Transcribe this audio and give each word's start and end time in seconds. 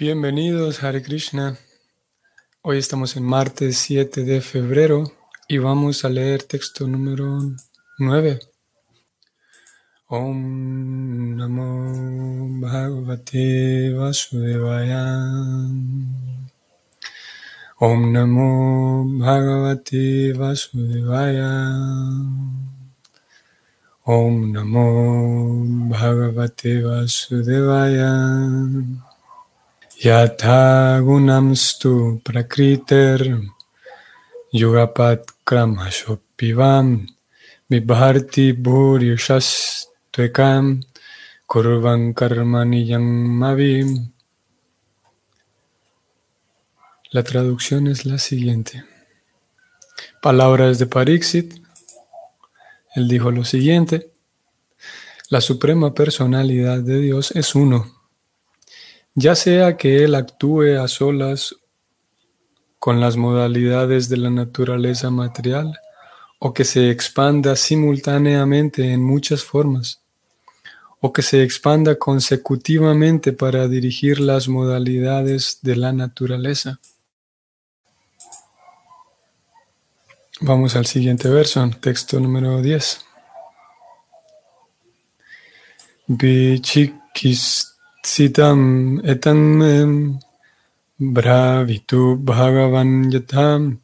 Bienvenidos, 0.00 0.82
Hare 0.82 1.02
Krishna. 1.02 1.58
Hoy 2.62 2.78
estamos 2.78 3.18
en 3.18 3.22
martes 3.22 3.76
7 3.76 4.24
de 4.24 4.40
febrero 4.40 5.12
y 5.46 5.58
vamos 5.58 6.06
a 6.06 6.08
leer 6.08 6.42
texto 6.42 6.88
número 6.88 7.40
9. 7.98 8.40
Om 10.06 11.36
Namo 11.36 12.60
Bhagavate 12.62 13.92
Vasudevaya. 13.92 15.04
Om 17.76 18.10
Namo 18.10 19.04
Bhagavate 19.18 20.32
Vasudevaya. 20.32 21.74
Om 24.04 24.50
Namo 24.50 25.90
Bhagavate 25.90 26.80
Vasudevaya. 26.80 29.09
Yatha 30.00 30.96
gunamstu 31.04 32.24
prakriter 32.24 33.20
yugapat 34.50 35.28
kramashopivam 35.44 37.04
vibharti 37.68 38.56
bhuryashastvekam 38.56 40.80
kurvan 41.46 42.14
karmani 42.14 42.96
mavim. 42.96 44.08
La 47.12 47.22
traducción 47.22 47.86
es 47.86 48.06
la 48.06 48.18
siguiente. 48.18 48.82
Palabras 50.22 50.78
de 50.78 50.86
Parixit. 50.86 51.60
Él 52.94 53.06
dijo 53.06 53.30
lo 53.30 53.44
siguiente. 53.44 54.08
La 55.28 55.42
suprema 55.42 55.92
personalidad 55.92 56.78
de 56.78 57.00
Dios 57.00 57.32
es 57.32 57.54
uno 57.54 57.99
ya 59.14 59.34
sea 59.34 59.76
que 59.76 60.04
él 60.04 60.14
actúe 60.14 60.78
a 60.80 60.88
solas 60.88 61.56
con 62.78 63.00
las 63.00 63.16
modalidades 63.16 64.08
de 64.08 64.16
la 64.16 64.30
naturaleza 64.30 65.10
material 65.10 65.78
o 66.38 66.54
que 66.54 66.64
se 66.64 66.90
expanda 66.90 67.54
simultáneamente 67.54 68.92
en 68.92 69.02
muchas 69.02 69.44
formas, 69.44 70.00
o 71.00 71.12
que 71.12 71.20
se 71.20 71.42
expanda 71.42 71.98
consecutivamente 71.98 73.34
para 73.34 73.68
dirigir 73.68 74.20
las 74.20 74.48
modalidades 74.48 75.58
de 75.60 75.76
la 75.76 75.92
naturaleza. 75.92 76.80
Vamos 80.40 80.76
al 80.76 80.86
siguiente 80.86 81.28
verso, 81.28 81.68
texto 81.82 82.18
número 82.18 82.62
10. 82.62 83.04
Bichikis 86.06 87.69
Sitam 88.02 89.00
etam 89.04 90.18
bravitu 90.98 92.16
bhagavan 92.16 93.10
yatam 93.12 93.78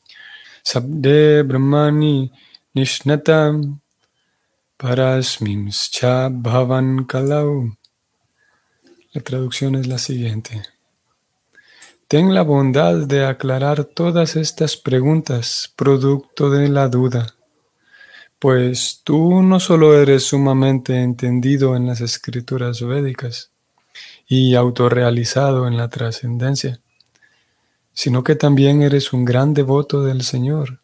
sabde 0.65 1.43
brahmani 1.49 2.31
nishnatam 2.75 3.81
parasmimscha 4.79 6.31
bhavan 6.43 7.07
kalau. 7.07 7.77
La 9.15 9.21
traducción 9.21 9.75
es 9.75 9.87
la 9.87 9.99
siguiente. 9.99 10.63
Ten 12.09 12.35
la 12.35 12.43
bondad 12.43 13.07
de 13.07 13.25
aclarar 13.25 13.85
todas 13.85 14.37
estas 14.37 14.77
preguntas, 14.77 15.73
producto 15.77 16.51
de 16.51 16.69
la 16.69 16.89
duda, 16.89 17.35
pues 18.39 19.01
tú 19.03 19.43
no 19.43 19.59
solo 19.59 20.01
eres 20.01 20.23
sumamente 20.25 21.03
entendido 21.03 21.75
en 21.77 21.87
las 21.87 22.01
escrituras 22.01 22.81
védicas, 22.81 23.51
y 24.29 24.55
autorrealizado 24.55 25.67
en 25.67 25.77
la 25.77 25.89
trascendencia, 25.89 26.81
sino 27.93 28.25
que 28.25 28.35
también 28.35 28.83
eres 28.83 29.13
un 29.13 29.25
gran 29.25 29.55
devoto 29.55 30.05
del 30.05 30.23
Señor 30.23 30.81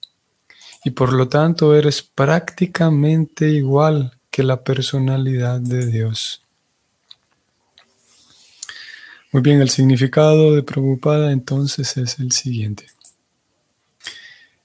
y 0.84 0.90
por 0.90 1.12
lo 1.12 1.28
tanto 1.28 1.74
eres 1.74 2.02
prácticamente 2.02 3.48
igual 3.48 4.12
que 4.30 4.42
la 4.42 4.62
personalidad 4.64 5.60
de 5.60 5.86
Dios. 5.86 6.42
Muy 9.32 9.42
bien, 9.42 9.60
el 9.60 9.70
significado 9.70 10.54
de 10.54 10.62
Prabhupada 10.62 11.32
entonces 11.32 11.96
es 11.96 12.18
el 12.18 12.32
siguiente. 12.32 12.86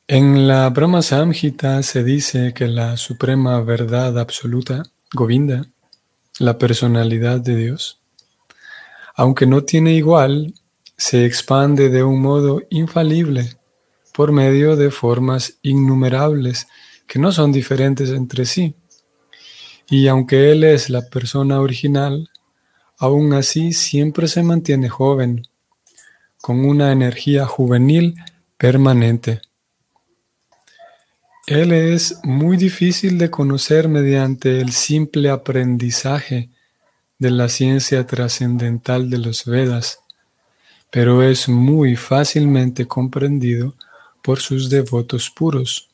En 0.10 0.48
la 0.48 0.70
Brahma 0.70 1.02
Samhita 1.02 1.84
se 1.84 2.04
dice 2.04 2.54
que 2.54 2.68
la 2.68 2.98
suprema 2.98 3.60
verdad 3.62 4.18
absoluta, 4.18 4.84
Govinda, 5.14 5.66
la 6.40 6.58
personalidad 6.58 7.40
de 7.42 7.56
Dios, 7.56 8.00
aunque 9.18 9.48
no 9.48 9.64
tiene 9.64 9.96
igual, 9.96 10.54
se 10.96 11.26
expande 11.26 11.90
de 11.90 12.04
un 12.04 12.22
modo 12.22 12.62
infalible 12.70 13.58
por 14.14 14.32
medio 14.32 14.76
de 14.76 14.92
formas 14.92 15.58
innumerables 15.64 16.68
que 17.08 17.18
no 17.18 17.32
son 17.32 17.52
diferentes 17.52 18.12
entre 18.12 18.46
sí. 18.46 18.76
Y 19.90 20.08
aunque 20.08 20.52
Él 20.52 20.64
es 20.64 20.92
la 20.92 21.02
persona 21.10 21.60
original, 21.60 22.30
aún 23.00 23.34
así 23.34 23.74
siempre 23.74 24.28
se 24.28 24.44
mantiene 24.44 24.88
joven, 24.88 25.48
con 26.40 26.64
una 26.64 26.92
energía 26.92 27.48
juvenil 27.48 28.14
permanente. 28.56 29.42
Él 31.48 31.72
es 31.72 32.20
muy 32.24 32.56
difícil 32.56 33.18
de 33.18 33.32
conocer 33.32 33.88
mediante 33.88 34.62
el 34.62 34.72
simple 34.74 35.32
aprendizaje 35.32 36.52
de 37.20 37.32
la 37.32 37.50
ciencia 37.50 38.06
trascendental 38.06 39.10
de 39.10 39.18
los 39.18 39.46
Vedas, 39.46 40.00
pero 40.92 41.24
es 41.24 41.50
muy 41.50 41.96
fácilmente 41.96 42.88
comprendido 42.88 43.76
por 44.22 44.40
sus 44.40 44.70
devotos 44.70 45.30
puros. 45.30 45.90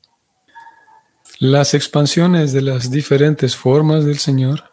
Las 1.40 1.74
expansiones 1.74 2.54
de 2.54 2.62
las 2.62 2.92
diferentes 2.92 3.56
formas 3.56 4.06
del 4.06 4.20
Señor, 4.20 4.64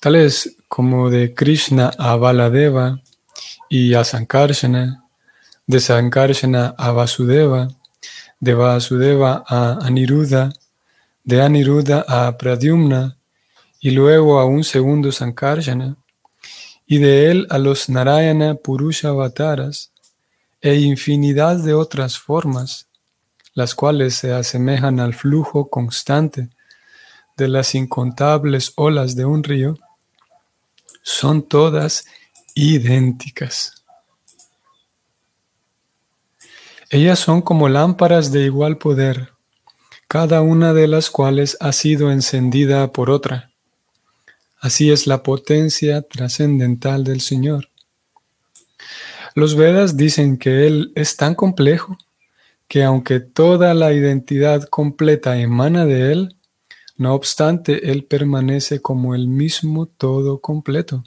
tales 0.00 0.56
como 0.68 1.10
de 1.10 1.34
Krishna 1.34 1.90
a 1.98 2.16
Baladeva 2.16 3.00
y 3.68 3.94
a 3.94 4.04
Sankarsana, 4.04 5.04
de 5.66 5.80
Sankarsana 5.80 6.74
a 6.76 6.90
Vasudeva, 6.92 7.68
de 8.40 8.54
Vasudeva 8.54 9.44
a 9.46 9.78
Aniruddha, 9.82 10.52
de 11.24 11.42
Aniruddha 11.42 12.04
a 12.08 12.36
Pradyumna, 12.38 13.16
y 13.80 13.92
luego 13.92 14.38
a 14.38 14.44
un 14.44 14.62
segundo 14.62 15.10
Sankarsana, 15.10 15.96
y 16.86 16.98
de 16.98 17.30
él 17.30 17.46
a 17.48 17.58
los 17.58 17.88
Narayana 17.88 18.54
Purusha 18.54 19.08
Avataras, 19.08 19.90
e 20.60 20.74
infinidad 20.74 21.56
de 21.56 21.72
otras 21.72 22.18
formas, 22.18 22.86
las 23.54 23.74
cuales 23.74 24.14
se 24.14 24.34
asemejan 24.34 25.00
al 25.00 25.14
flujo 25.14 25.70
constante 25.70 26.50
de 27.38 27.48
las 27.48 27.74
incontables 27.74 28.74
olas 28.76 29.16
de 29.16 29.24
un 29.24 29.42
río, 29.42 29.78
son 31.02 31.42
todas 31.42 32.04
idénticas. 32.54 33.82
Ellas 36.90 37.18
son 37.18 37.40
como 37.40 37.70
lámparas 37.70 38.30
de 38.30 38.42
igual 38.42 38.76
poder, 38.76 39.32
cada 40.06 40.42
una 40.42 40.74
de 40.74 40.86
las 40.88 41.08
cuales 41.08 41.56
ha 41.60 41.72
sido 41.72 42.12
encendida 42.12 42.92
por 42.92 43.08
otra 43.08 43.49
Así 44.60 44.92
es 44.92 45.06
la 45.06 45.22
potencia 45.22 46.02
trascendental 46.02 47.02
del 47.02 47.22
Señor. 47.22 47.70
Los 49.34 49.56
Vedas 49.56 49.96
dicen 49.96 50.36
que 50.36 50.66
Él 50.66 50.92
es 50.94 51.16
tan 51.16 51.34
complejo 51.34 51.96
que 52.68 52.84
aunque 52.84 53.20
toda 53.20 53.72
la 53.72 53.92
identidad 53.92 54.64
completa 54.64 55.38
emana 55.38 55.86
de 55.86 56.12
Él, 56.12 56.36
no 56.98 57.14
obstante, 57.14 57.90
Él 57.90 58.04
permanece 58.04 58.82
como 58.82 59.14
el 59.14 59.28
mismo 59.28 59.86
todo 59.86 60.40
completo. 60.40 61.04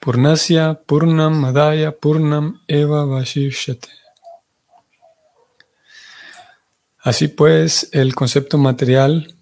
Purnasya 0.00 0.80
Purnam 0.84 1.40
Madaya 1.40 1.92
Purnam 1.92 2.60
Eva 2.66 3.04
Vashishate. 3.04 3.88
Así 6.98 7.28
pues, 7.28 7.88
el 7.92 8.16
concepto 8.16 8.58
material 8.58 9.37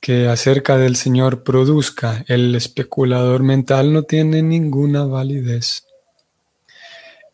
que 0.00 0.28
acerca 0.28 0.78
del 0.78 0.96
Señor 0.96 1.42
produzca 1.42 2.24
el 2.26 2.54
especulador 2.54 3.42
mental 3.42 3.92
no 3.92 4.02
tiene 4.04 4.42
ninguna 4.42 5.04
validez. 5.04 5.84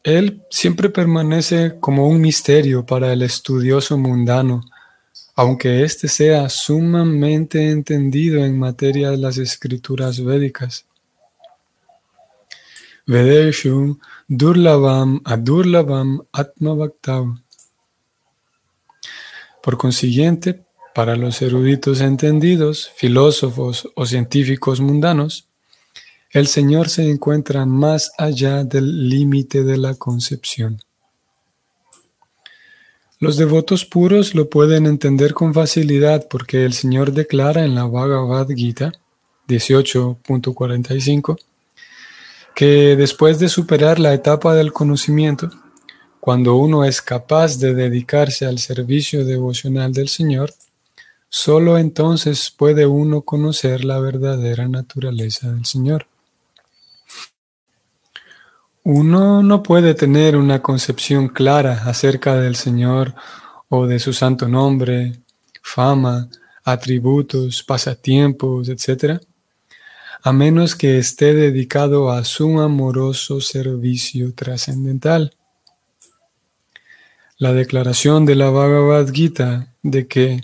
Él 0.03 0.43
siempre 0.51 0.91
permanece 0.91 1.79
como 1.81 2.09
un 2.09 2.21
misterio 2.21 2.85
para 2.85 3.13
el 3.13 3.23
estudioso 3.23 3.97
mundano, 3.97 4.63
aunque 5.35 5.85
éste 5.85 6.09
sea 6.09 6.49
sumamente 6.49 7.71
entendido 7.71 8.45
en 8.45 8.59
materia 8.59 9.11
de 9.11 9.19
las 9.19 9.39
escrituras 9.39 10.23
védicas. 10.23 10.87
Vedeshu 13.07 13.99
Durlavam 14.27 15.21
Adurlavam 15.25 16.23
Atmavaktav. 16.33 17.27
Por 19.63 19.77
consiguiente, 19.77 20.66
para 20.97 21.15
los 21.15 21.43
eruditos 21.43 22.01
entendidos, 22.01 22.91
filósofos 22.97 23.87
o 23.97 24.07
científicos 24.07 24.81
mundanos, 24.81 25.47
el 26.31 26.47
Señor 26.47 26.89
se 26.89 27.11
encuentra 27.11 27.67
más 27.67 28.13
allá 28.17 28.65
del 28.65 29.11
límite 29.11 29.63
de 29.63 29.77
la 29.77 29.95
concepción. 29.97 30.81
Los 33.21 33.37
devotos 33.37 33.85
puros 33.85 34.35
lo 34.35 34.49
pueden 34.49 34.87
entender 34.87 35.35
con 35.35 35.53
facilidad 35.53 36.29
porque 36.31 36.65
el 36.65 36.73
Señor 36.73 37.13
declara 37.13 37.63
en 37.67 37.75
la 37.75 37.85
Bhagavad 37.85 38.49
Gita 38.49 38.91
18.45 39.49 41.37
que 42.55 42.97
después 42.97 43.39
de 43.39 43.51
superar 43.51 43.99
la 43.99 44.15
etapa 44.15 44.55
del 44.55 44.73
conocimiento, 44.73 45.51
cuando 46.21 46.57
uno 46.57 46.87
es 46.87 47.03
capaz 47.03 47.59
de 47.59 47.75
dedicarse 47.75 48.47
al 48.47 48.59
servicio 48.59 49.27
devocional 49.27 49.93
del 49.93 50.09
Señor, 50.09 50.55
solo 51.29 51.79
entonces 51.79 52.51
puede 52.51 52.87
uno 52.87 53.23
conocer 53.23 53.85
la 53.85 54.01
verdadera 54.01 54.69
naturaleza 54.69 55.53
del 55.53 55.65
Señor. 55.65 56.07
Uno 58.83 59.43
no 59.43 59.63
puede 59.63 59.95
tener 59.95 60.37
una 60.37 60.63
concepción 60.63 61.29
clara 61.29 61.83
acerca 61.87 62.37
del 62.37 62.55
Señor 62.55 63.15
o 63.69 63.87
de 63.87 63.99
su 63.99 64.13
santo 64.13 64.47
nombre, 64.49 65.21
fama, 65.61 66.29
atributos, 66.63 67.63
pasatiempos, 67.63 68.69
etc., 68.69 69.21
a 70.23 70.33
menos 70.33 70.75
que 70.75 70.99
esté 70.99 71.35
dedicado 71.35 72.11
a 72.11 72.25
su 72.25 72.61
amoroso 72.61 73.41
servicio 73.41 74.35
trascendental. 74.35 75.35
La 77.39 77.53
declaración 77.53 78.25
de 78.25 78.35
la 78.35 78.51
Bhagavad 78.51 79.13
Gita 79.13 79.69
de 79.83 80.09
que, 80.09 80.41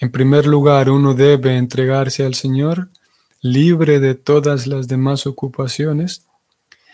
en 0.00 0.10
primer 0.10 0.46
lugar, 0.46 0.88
uno 0.88 1.12
debe 1.12 1.58
entregarse 1.58 2.24
al 2.24 2.34
Señor, 2.34 2.88
libre 3.42 4.00
de 4.00 4.14
todas 4.14 4.66
las 4.66 4.88
demás 4.88 5.26
ocupaciones, 5.26 6.24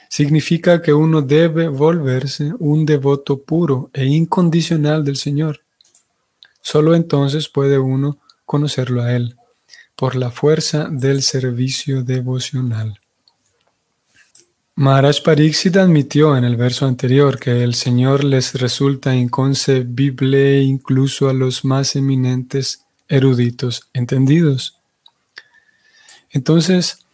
significa 0.09 0.83
que 0.83 0.93
uno 0.93 1.23
debe 1.23 1.69
volverse 1.69 2.53
un 2.59 2.85
devoto 2.85 3.43
puro 3.43 3.91
e 3.93 4.07
incondicional 4.07 5.05
del 5.05 5.17
Señor. 5.17 5.61
Solo 6.61 6.97
entonces 6.97 7.49
puede 7.49 7.79
uno 7.79 8.19
conocerlo 8.45 9.03
a 9.03 9.13
Él, 9.15 9.37
por 9.95 10.17
la 10.17 10.33
fuerza 10.33 10.89
del 10.91 11.23
servicio 11.23 12.03
devocional. 12.03 12.99
Maharaj 14.75 15.23
Pariksit 15.23 15.77
admitió 15.77 16.37
en 16.37 16.45
el 16.45 16.57
verso 16.57 16.87
anterior 16.87 17.39
que 17.39 17.63
el 17.63 17.75
Señor 17.75 18.25
les 18.25 18.55
resulta 18.61 19.15
inconcebible 19.15 20.61
incluso 20.63 21.29
a 21.29 21.33
los 21.33 21.65
más 21.65 21.95
eminentes 21.97 22.86
eruditos 23.09 23.89
entendidos. 23.93 24.77
Entonces, 26.31 27.07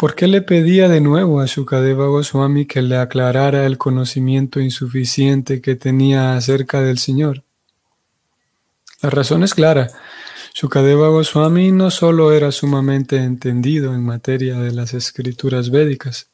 ¿Por 0.00 0.14
qué 0.14 0.28
le 0.28 0.40
pedía 0.40 0.88
de 0.88 1.02
nuevo 1.02 1.42
a 1.42 1.44
Shukadeva 1.44 2.06
Goswami 2.06 2.64
que 2.64 2.80
le 2.80 2.96
aclarara 2.96 3.66
el 3.66 3.76
conocimiento 3.76 4.58
insuficiente 4.58 5.60
que 5.60 5.76
tenía 5.76 6.36
acerca 6.36 6.80
del 6.80 6.96
Señor? 6.96 7.42
La 9.02 9.10
razón 9.10 9.42
es 9.42 9.52
clara. 9.52 9.90
Shukadeva 10.54 11.08
Goswami 11.08 11.70
no 11.70 11.90
solo 11.90 12.32
era 12.32 12.50
sumamente 12.50 13.16
entendido 13.16 13.92
en 13.92 14.02
materia 14.02 14.58
de 14.60 14.72
las 14.72 14.94
escrituras 14.94 15.68
védicas, 15.68 16.28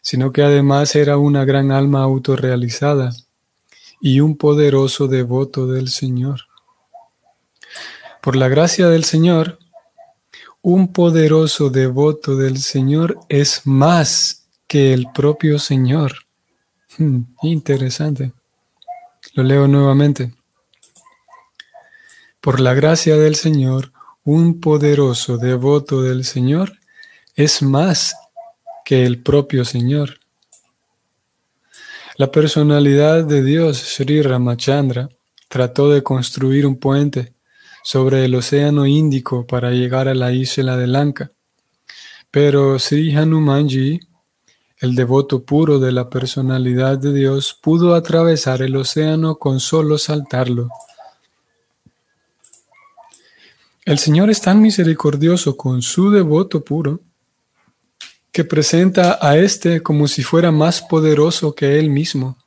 sino 0.00 0.32
que 0.32 0.40
además 0.40 0.96
era 0.96 1.18
una 1.18 1.44
gran 1.44 1.72
alma 1.72 2.02
autorrealizada 2.02 3.12
y 4.00 4.20
un 4.20 4.38
poderoso 4.38 5.08
devoto 5.08 5.66
del 5.66 5.90
Señor. 5.90 6.46
Por 8.22 8.36
la 8.36 8.46
gracia 8.46 8.88
del 8.88 9.02
Señor, 9.02 9.58
un 10.62 10.92
poderoso 10.92 11.70
devoto 11.70 12.36
del 12.36 12.58
Señor 12.58 13.18
es 13.28 13.62
más 13.64 14.46
que 14.68 14.92
el 14.92 15.08
propio 15.12 15.58
Señor. 15.58 16.12
Hmm, 16.96 17.22
interesante. 17.42 18.30
Lo 19.34 19.42
leo 19.42 19.66
nuevamente. 19.66 20.32
Por 22.40 22.60
la 22.60 22.74
gracia 22.74 23.16
del 23.16 23.34
Señor, 23.34 23.90
un 24.22 24.60
poderoso 24.60 25.36
devoto 25.36 26.00
del 26.00 26.24
Señor 26.24 26.78
es 27.34 27.60
más 27.60 28.14
que 28.84 29.04
el 29.04 29.20
propio 29.20 29.64
Señor. 29.64 30.20
La 32.18 32.30
personalidad 32.30 33.24
de 33.24 33.42
Dios, 33.42 33.78
Sri 33.78 34.22
Ramachandra, 34.22 35.08
trató 35.48 35.90
de 35.90 36.04
construir 36.04 36.68
un 36.68 36.76
puente 36.76 37.31
sobre 37.82 38.24
el 38.24 38.34
océano 38.34 38.86
Índico 38.86 39.46
para 39.46 39.70
llegar 39.70 40.08
a 40.08 40.14
la 40.14 40.32
isla 40.32 40.76
de 40.76 40.86
Lanka. 40.86 41.30
Pero 42.30 42.78
Sri 42.78 43.14
Hanumanji, 43.14 44.00
el 44.78 44.94
devoto 44.94 45.44
puro 45.44 45.78
de 45.78 45.92
la 45.92 46.08
personalidad 46.08 46.98
de 46.98 47.12
Dios, 47.12 47.58
pudo 47.60 47.94
atravesar 47.94 48.62
el 48.62 48.74
océano 48.76 49.36
con 49.36 49.60
solo 49.60 49.98
saltarlo. 49.98 50.68
El 53.84 53.98
Señor 53.98 54.30
es 54.30 54.40
tan 54.40 54.60
misericordioso 54.62 55.56
con 55.56 55.82
su 55.82 56.10
devoto 56.10 56.64
puro 56.64 57.00
que 58.32 58.44
presenta 58.44 59.18
a 59.20 59.36
éste 59.36 59.82
como 59.82 60.08
si 60.08 60.22
fuera 60.22 60.50
más 60.50 60.80
poderoso 60.80 61.54
que 61.54 61.78
él 61.78 61.90
mismo. 61.90 62.38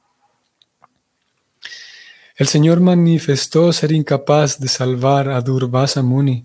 El 2.37 2.47
Señor 2.47 2.81
manifestó 2.81 3.71
ser 3.71 3.93
incapaz 3.93 4.59
de 4.59 4.67
salvar 4.67 5.29
a 5.29 5.39
Durvasa 5.39 6.01
Muni, 6.01 6.43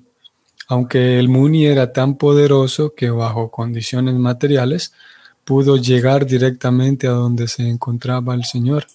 aunque 0.69 1.19
el 1.19 1.29
Muni 1.29 1.67
era 1.67 1.93
tan 1.93 2.17
poderoso 2.17 2.95
que 2.95 3.11
bajo 3.11 3.51
condiciones 3.51 4.15
materiales 4.15 4.93
pudo 5.45 5.77
llegar 5.77 6.27
directamente 6.27 7.09
a 7.09 7.11
donde 7.11 7.49
se 7.49 7.69
encontraba 7.69 8.37
el 8.37 8.45
Señor. 8.45 8.87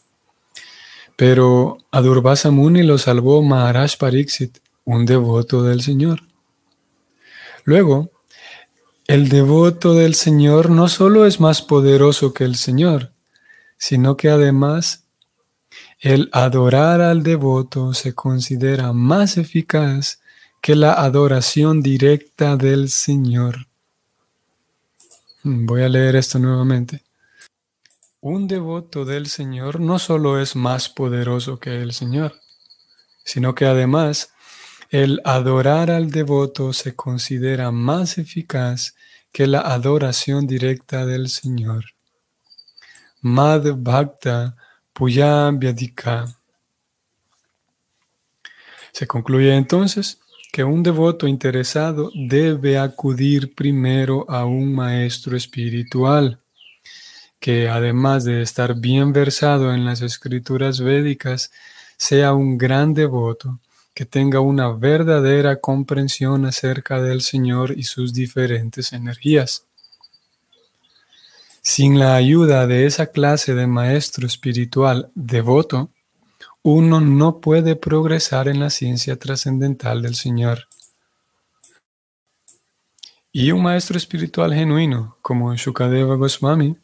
Pero 1.17 1.79
a 1.91 1.99
Durvasa 1.99 2.49
Muni 2.49 2.81
lo 2.83 2.97
salvó 2.97 3.41
Maharaj 3.41 3.97
Pariksit, 3.97 4.59
un 4.85 5.05
devoto 5.05 5.63
del 5.63 5.81
Señor. 5.81 6.21
Luego, 7.65 8.09
el 9.07 9.27
devoto 9.27 9.95
del 9.95 10.15
Señor 10.15 10.69
no 10.69 10.87
solo 10.87 11.25
es 11.25 11.41
más 11.41 11.61
poderoso 11.61 12.33
que 12.33 12.45
el 12.45 12.55
Señor, 12.55 13.11
sino 13.77 14.15
que 14.15 14.29
además 14.29 15.04
el 15.99 16.29
adorar 16.33 17.01
al 17.01 17.23
devoto 17.23 17.93
se 17.93 18.13
considera 18.13 18.93
más 18.93 19.37
eficaz 19.37 20.19
que 20.61 20.75
la 20.75 20.93
adoración 20.93 21.81
directa 21.81 22.57
del 22.57 22.89
Señor. 22.89 23.67
Voy 25.43 25.83
a 25.83 25.89
leer 25.89 26.15
esto 26.15 26.39
nuevamente. 26.39 27.03
Un 28.19 28.47
devoto 28.47 29.05
del 29.05 29.27
Señor 29.27 29.79
no 29.79 29.99
solo 29.99 30.39
es 30.39 30.55
más 30.55 30.89
poderoso 30.89 31.59
que 31.59 31.83
el 31.83 31.93
Señor, 31.93 32.33
sino 33.23 33.53
que 33.53 33.65
además 33.65 34.31
el 34.89 35.21
adorar 35.23 35.91
al 35.91 36.09
devoto 36.09 36.73
se 36.73 36.95
considera 36.95 37.69
más 37.71 38.17
eficaz 38.17 38.95
que 39.31 39.45
la 39.45 39.59
adoración 39.59 40.47
directa 40.47 41.05
del 41.05 41.29
Señor. 41.29 41.85
Mad 43.21 43.65
Bhakta 43.77 44.55
se 48.95 49.07
concluye 49.07 49.53
entonces 49.53 50.19
que 50.53 50.63
un 50.63 50.81
devoto 50.81 51.27
interesado 51.27 52.11
debe 52.15 52.77
acudir 52.77 53.53
primero 53.53 54.25
a 54.29 54.45
un 54.45 54.73
maestro 54.73 55.35
espiritual, 55.35 56.39
que 57.41 57.67
además 57.67 58.23
de 58.23 58.41
estar 58.41 58.73
bien 58.73 59.11
versado 59.11 59.73
en 59.73 59.83
las 59.83 60.01
escrituras 60.01 60.79
védicas, 60.79 61.51
sea 61.97 62.33
un 62.33 62.57
gran 62.57 62.93
devoto, 62.93 63.59
que 63.93 64.05
tenga 64.05 64.39
una 64.39 64.71
verdadera 64.71 65.57
comprensión 65.57 66.45
acerca 66.45 67.01
del 67.01 67.19
Señor 67.21 67.77
y 67.77 67.83
sus 67.83 68.13
diferentes 68.13 68.93
energías. 68.93 69.65
Sin 71.67 71.97
la 71.97 72.15
ayuda 72.15 72.67
de 72.67 72.85
esa 72.85 73.07
clase 73.07 73.55
de 73.55 73.65
maestro 73.65 74.27
espiritual 74.27 75.09
devoto, 75.15 75.89
uno 76.61 77.01
no 77.01 77.39
puede 77.39 77.75
progresar 77.75 78.47
en 78.47 78.59
la 78.59 78.69
ciencia 78.69 79.17
trascendental 79.17 80.03
del 80.03 80.13
Señor. 80.13 80.67
Y 83.31 83.51
un 83.51 83.63
maestro 83.63 83.97
espiritual 83.97 84.53
genuino, 84.53 85.17
como 85.23 85.55
Shukadeva 85.55 86.15
Goswami, 86.17 86.75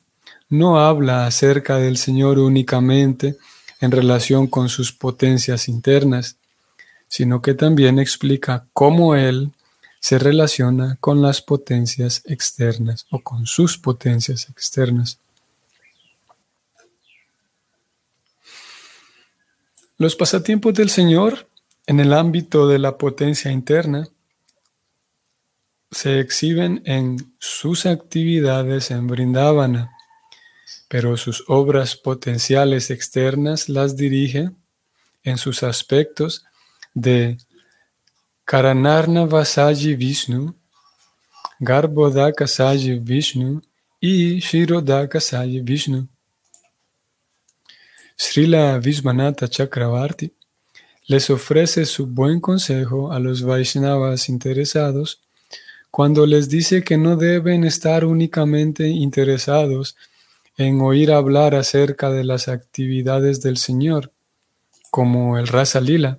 no 0.50 0.80
habla 0.80 1.28
acerca 1.28 1.78
del 1.78 1.98
Señor 1.98 2.40
únicamente 2.40 3.38
en 3.82 3.92
relación 3.92 4.48
con 4.48 4.68
sus 4.68 4.92
potencias 4.92 5.68
internas, 5.68 6.38
sino 7.08 7.40
que 7.40 7.54
también 7.54 8.00
explica 8.00 8.66
cómo 8.74 9.14
Él 9.14 9.52
se 10.02 10.18
relaciona 10.18 10.98
con 11.00 11.22
las 11.22 11.42
potencias 11.42 12.24
externas 12.26 13.06
o 13.12 13.20
con 13.20 13.46
sus 13.46 13.78
potencias 13.78 14.50
externas. 14.50 15.20
Los 19.98 20.16
pasatiempos 20.16 20.74
del 20.74 20.90
Señor 20.90 21.48
en 21.86 22.00
el 22.00 22.14
ámbito 22.14 22.68
de 22.68 22.80
la 22.80 22.98
potencia 22.98 23.52
interna 23.52 24.10
se 25.92 26.20
exhiben 26.20 26.82
en 26.86 27.36
sus 27.38 27.86
actividades 27.86 28.90
en 28.90 29.06
Brindavana, 29.06 29.92
pero 30.88 31.16
sus 31.16 31.44
obras 31.48 31.96
potenciales 31.96 32.90
externas 32.90 33.70
las 33.70 33.96
dirige 33.96 34.50
en 35.24 35.38
sus 35.38 35.62
aspectos 35.62 36.44
de 36.96 37.38
Karanarna 38.46 39.28
Vasaji 39.28 39.96
Vishnu, 39.96 40.54
Garbhodaka 41.62 42.48
Saji 42.48 43.00
Vishnu 43.00 43.62
y 44.02 44.40
Shirodaka 44.42 45.20
Saji 45.20 45.62
Vishnu. 45.62 46.08
Srila 48.18 48.80
Vishwanatha 48.80 49.48
Chakravarti 49.48 50.32
les 51.08 51.30
ofrece 51.30 51.86
su 51.86 52.08
buen 52.08 52.40
consejo 52.40 53.12
a 53.12 53.20
los 53.20 53.42
Vaishnavas 53.42 54.30
interesados 54.30 55.20
cuando 55.90 56.26
les 56.26 56.48
dice 56.48 56.84
que 56.84 56.98
no 56.98 57.18
deben 57.18 57.64
estar 57.64 58.06
únicamente 58.06 58.88
interesados 58.88 59.98
en 60.58 60.80
oír 60.82 61.12
hablar 61.12 61.54
acerca 61.54 62.10
de 62.10 62.24
las 62.24 62.48
actividades 62.48 63.42
del 63.42 63.58
Señor, 63.58 64.12
como 64.90 65.38
el 65.38 65.48
Rasa 65.48 65.82
Lila, 65.82 66.18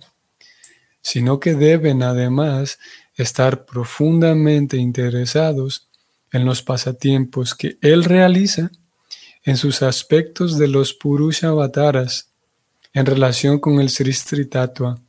sino 1.02 1.40
que 1.40 1.54
deben 1.54 2.02
además 2.02 2.78
estar 3.16 3.66
profundamente 3.66 4.76
interesados 4.76 5.88
en 6.32 6.44
los 6.44 6.62
pasatiempos 6.62 7.54
que 7.54 7.76
Él 7.82 8.04
realiza 8.04 8.70
en 9.44 9.56
sus 9.56 9.82
aspectos 9.82 10.56
de 10.56 10.68
los 10.68 10.94
Purusha 10.94 11.48
Avataras 11.48 12.28
en 12.94 13.06
relación 13.06 13.58
con 13.58 13.80
el 13.80 13.90
Sristi 13.90 14.46
Tattva. 14.46 15.00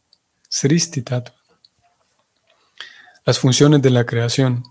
Las 3.25 3.39
funciones 3.39 3.81
de 3.81 3.89
la 3.89 4.05
creación. 4.05 4.63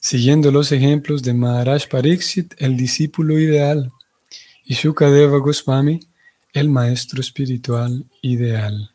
Siguiendo 0.00 0.52
los 0.52 0.70
ejemplos 0.70 1.22
de 1.22 1.34
Maharaj 1.34 1.88
Pariksit, 1.88 2.54
el 2.58 2.76
discípulo 2.76 3.38
ideal, 3.38 3.90
y 4.64 4.74
Shukadeva 4.74 5.38
Goswami, 5.38 6.00
el 6.52 6.68
maestro 6.68 7.20
espiritual 7.20 8.04
ideal. 8.22 8.90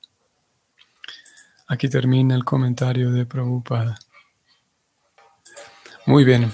Aquí 1.68 1.90
termina 1.90 2.36
el 2.36 2.44
comentario 2.44 3.12
de 3.12 3.26
Prabhupada. 3.26 3.98
Muy 6.06 6.24
bien. 6.24 6.52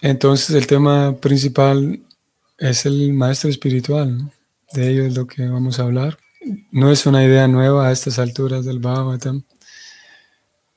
Entonces 0.00 0.56
el 0.56 0.66
tema 0.66 1.16
principal 1.16 2.00
es 2.58 2.86
el 2.86 3.12
maestro 3.12 3.50
espiritual. 3.50 4.32
De 4.72 4.90
ello 4.90 5.04
es 5.04 5.14
lo 5.14 5.26
que 5.26 5.46
vamos 5.46 5.78
a 5.78 5.84
hablar. 5.84 6.18
No 6.70 6.90
es 6.90 7.06
una 7.06 7.24
idea 7.24 7.46
nueva 7.48 7.88
a 7.88 7.92
estas 7.92 8.18
alturas 8.18 8.64
del 8.64 8.78
Bhagavatam. 8.78 9.42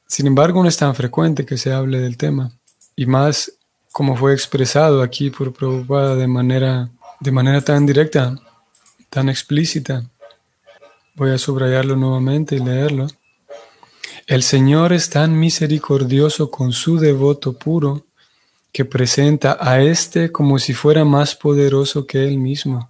Sin 0.08 0.28
embargo, 0.28 0.62
no 0.62 0.70
es 0.70 0.78
tan 0.78 0.94
frecuente 0.94 1.46
que 1.46 1.58
se 1.58 1.74
hable 1.74 2.00
del 2.00 2.18
tema, 2.18 2.52
y 2.96 3.08
más 3.08 3.52
como 3.92 4.16
fue 4.16 4.34
expresado 4.34 5.02
aquí 5.02 5.30
por 5.30 5.54
Prabhupada 5.54 6.16
de 6.16 6.28
manera, 6.28 6.90
de 7.20 7.32
manera 7.32 7.62
tan 7.62 7.86
directa, 7.86 8.36
tan 9.10 9.30
explícita. 9.30 10.04
Voy 11.16 11.30
a 11.30 11.38
subrayarlo 11.38 11.96
nuevamente 11.96 12.56
y 12.56 12.60
leerlo. 12.60 13.08
El 14.26 14.42
Señor 14.42 14.94
es 14.94 15.12
tan 15.12 15.40
misericordioso 15.40 16.50
con 16.50 16.72
su 16.72 16.98
devoto 16.98 17.54
puro 17.54 18.06
que 18.72 18.84
presenta 18.84 19.58
a 19.60 19.82
éste 19.82 20.32
como 20.32 20.58
si 20.58 20.74
fuera 20.74 21.06
más 21.06 21.36
poderoso 21.36 22.08
que 22.08 22.24
él 22.24 22.40
mismo. 22.40 22.90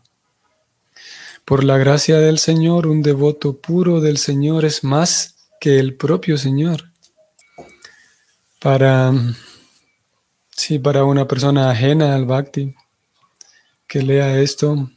Por 1.44 1.65
la 1.65 1.77
gracia 1.77 2.20
del 2.20 2.39
Señor, 2.39 2.88
un 2.88 3.01
devoto 3.01 3.58
puro 3.58 4.00
del 4.00 4.18
Señor 4.18 4.63
es 4.63 4.86
más 4.86 5.36
que 5.60 5.77
el 5.77 5.96
propio 5.96 6.38
Señor. 6.38 6.86
Para, 8.60 9.12
sí, 10.51 10.80
para 10.80 11.03
una 11.03 11.27
persona 11.27 11.70
ajena 11.70 12.15
al 12.15 12.25
bhakti 12.25 12.74
que 13.86 14.01
lea 14.01 14.39
esto, 14.39 14.89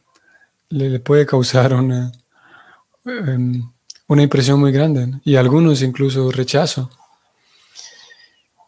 le, 0.68 1.00
puede 1.00 1.26
causar 1.26 1.74
una, 1.74 2.12
em, 3.06 3.62
una 4.08 4.22
impresión 4.22 4.60
muy 4.60 4.72
grande 4.72 5.20
y 5.24 5.36
algunos 5.36 5.82
incluso 5.82 6.30
rechazo. 6.30 6.90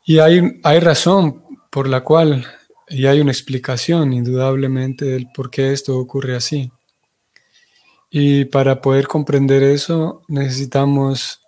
Y 0.05 0.19
hay, 0.19 0.61
hay 0.63 0.81
razón 0.81 1.43
por 1.71 1.89
la 1.89 2.03
cual, 2.03 2.47
y 2.89 3.07
hay 3.07 3.21
una 3.21 3.33
explicación 3.33 4.13
indudablemente 4.13 5.05
del 5.05 5.29
por 5.35 5.51
qué 5.51 5.73
esto 5.73 5.99
ocurre 5.99 6.35
así. 6.35 6.71
Y 8.11 8.47
para 8.47 8.81
poder 8.81 9.07
comprender 9.07 9.63
eso 9.63 10.23
necesitamos 10.29 11.41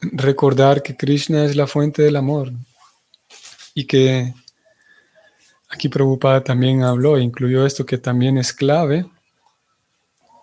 recordar 0.00 0.82
que 0.82 0.96
Krishna 0.96 1.44
es 1.44 1.56
la 1.56 1.66
fuente 1.66 2.02
del 2.02 2.16
amor 2.16 2.52
y 3.74 3.84
que 3.84 4.34
aquí 5.68 5.88
Prabhupada 5.88 6.42
también 6.42 6.82
habló, 6.82 7.18
incluyó 7.18 7.64
esto 7.64 7.86
que 7.86 7.98
también 7.98 8.38
es 8.38 8.52
clave. 8.52 9.06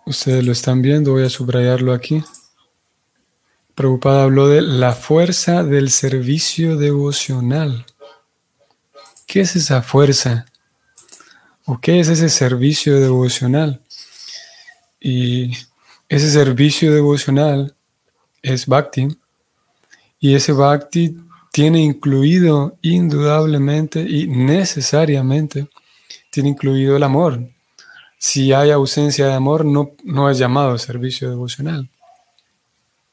Ustedes 0.06 0.44
lo 0.44 0.52
están 0.52 0.82
viendo, 0.82 1.12
voy 1.12 1.24
a 1.24 1.30
subrayarlo 1.30 1.92
aquí. 1.92 2.22
Prabhupada 3.74 4.24
habló 4.24 4.48
de 4.48 4.60
la 4.60 4.92
fuerza 4.92 5.64
del 5.64 5.90
servicio 5.90 6.76
devocional. 6.76 7.86
¿Qué 9.26 9.40
es 9.40 9.56
esa 9.56 9.82
fuerza? 9.82 10.46
¿O 11.64 11.80
qué 11.80 12.00
es 12.00 12.08
ese 12.08 12.28
servicio 12.28 13.00
devocional? 13.00 13.80
Y 15.00 15.52
ese 16.08 16.30
servicio 16.30 16.92
devocional 16.92 17.74
es 18.42 18.66
bhakti, 18.66 19.08
y 20.20 20.34
ese 20.34 20.52
bhakti 20.52 21.16
tiene 21.50 21.80
incluido 21.80 22.76
indudablemente 22.82 24.00
y 24.00 24.26
necesariamente, 24.26 25.66
tiene 26.30 26.50
incluido 26.50 26.96
el 26.96 27.02
amor. 27.02 27.40
Si 28.18 28.52
hay 28.52 28.70
ausencia 28.70 29.26
de 29.26 29.34
amor, 29.34 29.64
no, 29.64 29.92
no 30.04 30.30
es 30.30 30.38
llamado 30.38 30.78
servicio 30.78 31.28
devocional. 31.28 31.88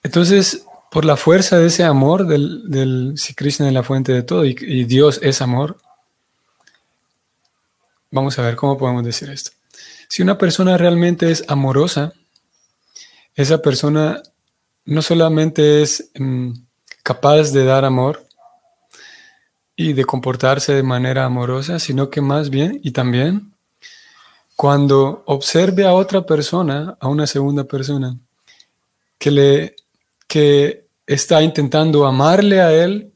Entonces, 0.03 0.65
por 0.91 1.05
la 1.05 1.15
fuerza 1.15 1.57
de 1.57 1.67
ese 1.67 1.85
amor, 1.85 2.27
del, 2.27 2.69
del 2.69 3.13
si 3.15 3.33
Krishna 3.33 3.67
es 3.67 3.73
la 3.73 3.81
fuente 3.81 4.11
de 4.11 4.23
todo 4.23 4.45
y, 4.45 4.83
Dios 4.83 5.19
es 5.23 5.41
amor, 5.41 5.77
vamos 8.11 8.37
a 8.37 8.41
ver 8.41 8.57
cómo 8.57 8.77
podemos 8.77 9.05
decir 9.05 9.29
esto. 9.29 9.51
Si 10.09 10.21
una 10.21 10.37
persona 10.37 10.77
realmente 10.77 11.31
es 11.31 11.45
amorosa, 11.47 12.11
esa 13.35 13.61
persona 13.61 14.21
no 14.83 15.01
solamente 15.01 15.81
es 15.81 16.11
mm, 16.19 16.51
capaz 17.03 17.51
de 17.51 17.63
dar 17.63 17.85
amor 17.85 18.25
y 19.77 19.93
de 19.93 20.03
comportarse 20.03 20.73
de 20.73 20.83
manera 20.83 21.23
amorosa, 21.23 21.79
sino 21.79 22.09
que 22.09 22.19
más 22.19 22.49
bien 22.49 22.81
y 22.83 22.91
también 22.91 23.50
cuando 24.61 25.23
observe 25.25 25.87
a 25.87 25.93
otra 25.93 26.23
persona, 26.23 26.95
a 26.99 27.07
una 27.07 27.25
segunda 27.25 27.63
persona, 27.63 28.15
que 29.17 29.31
le 29.31 29.75
que 30.27 30.85
está 31.07 31.41
intentando 31.41 32.05
amarle 32.05 32.61
a 32.61 32.71
él, 32.71 33.11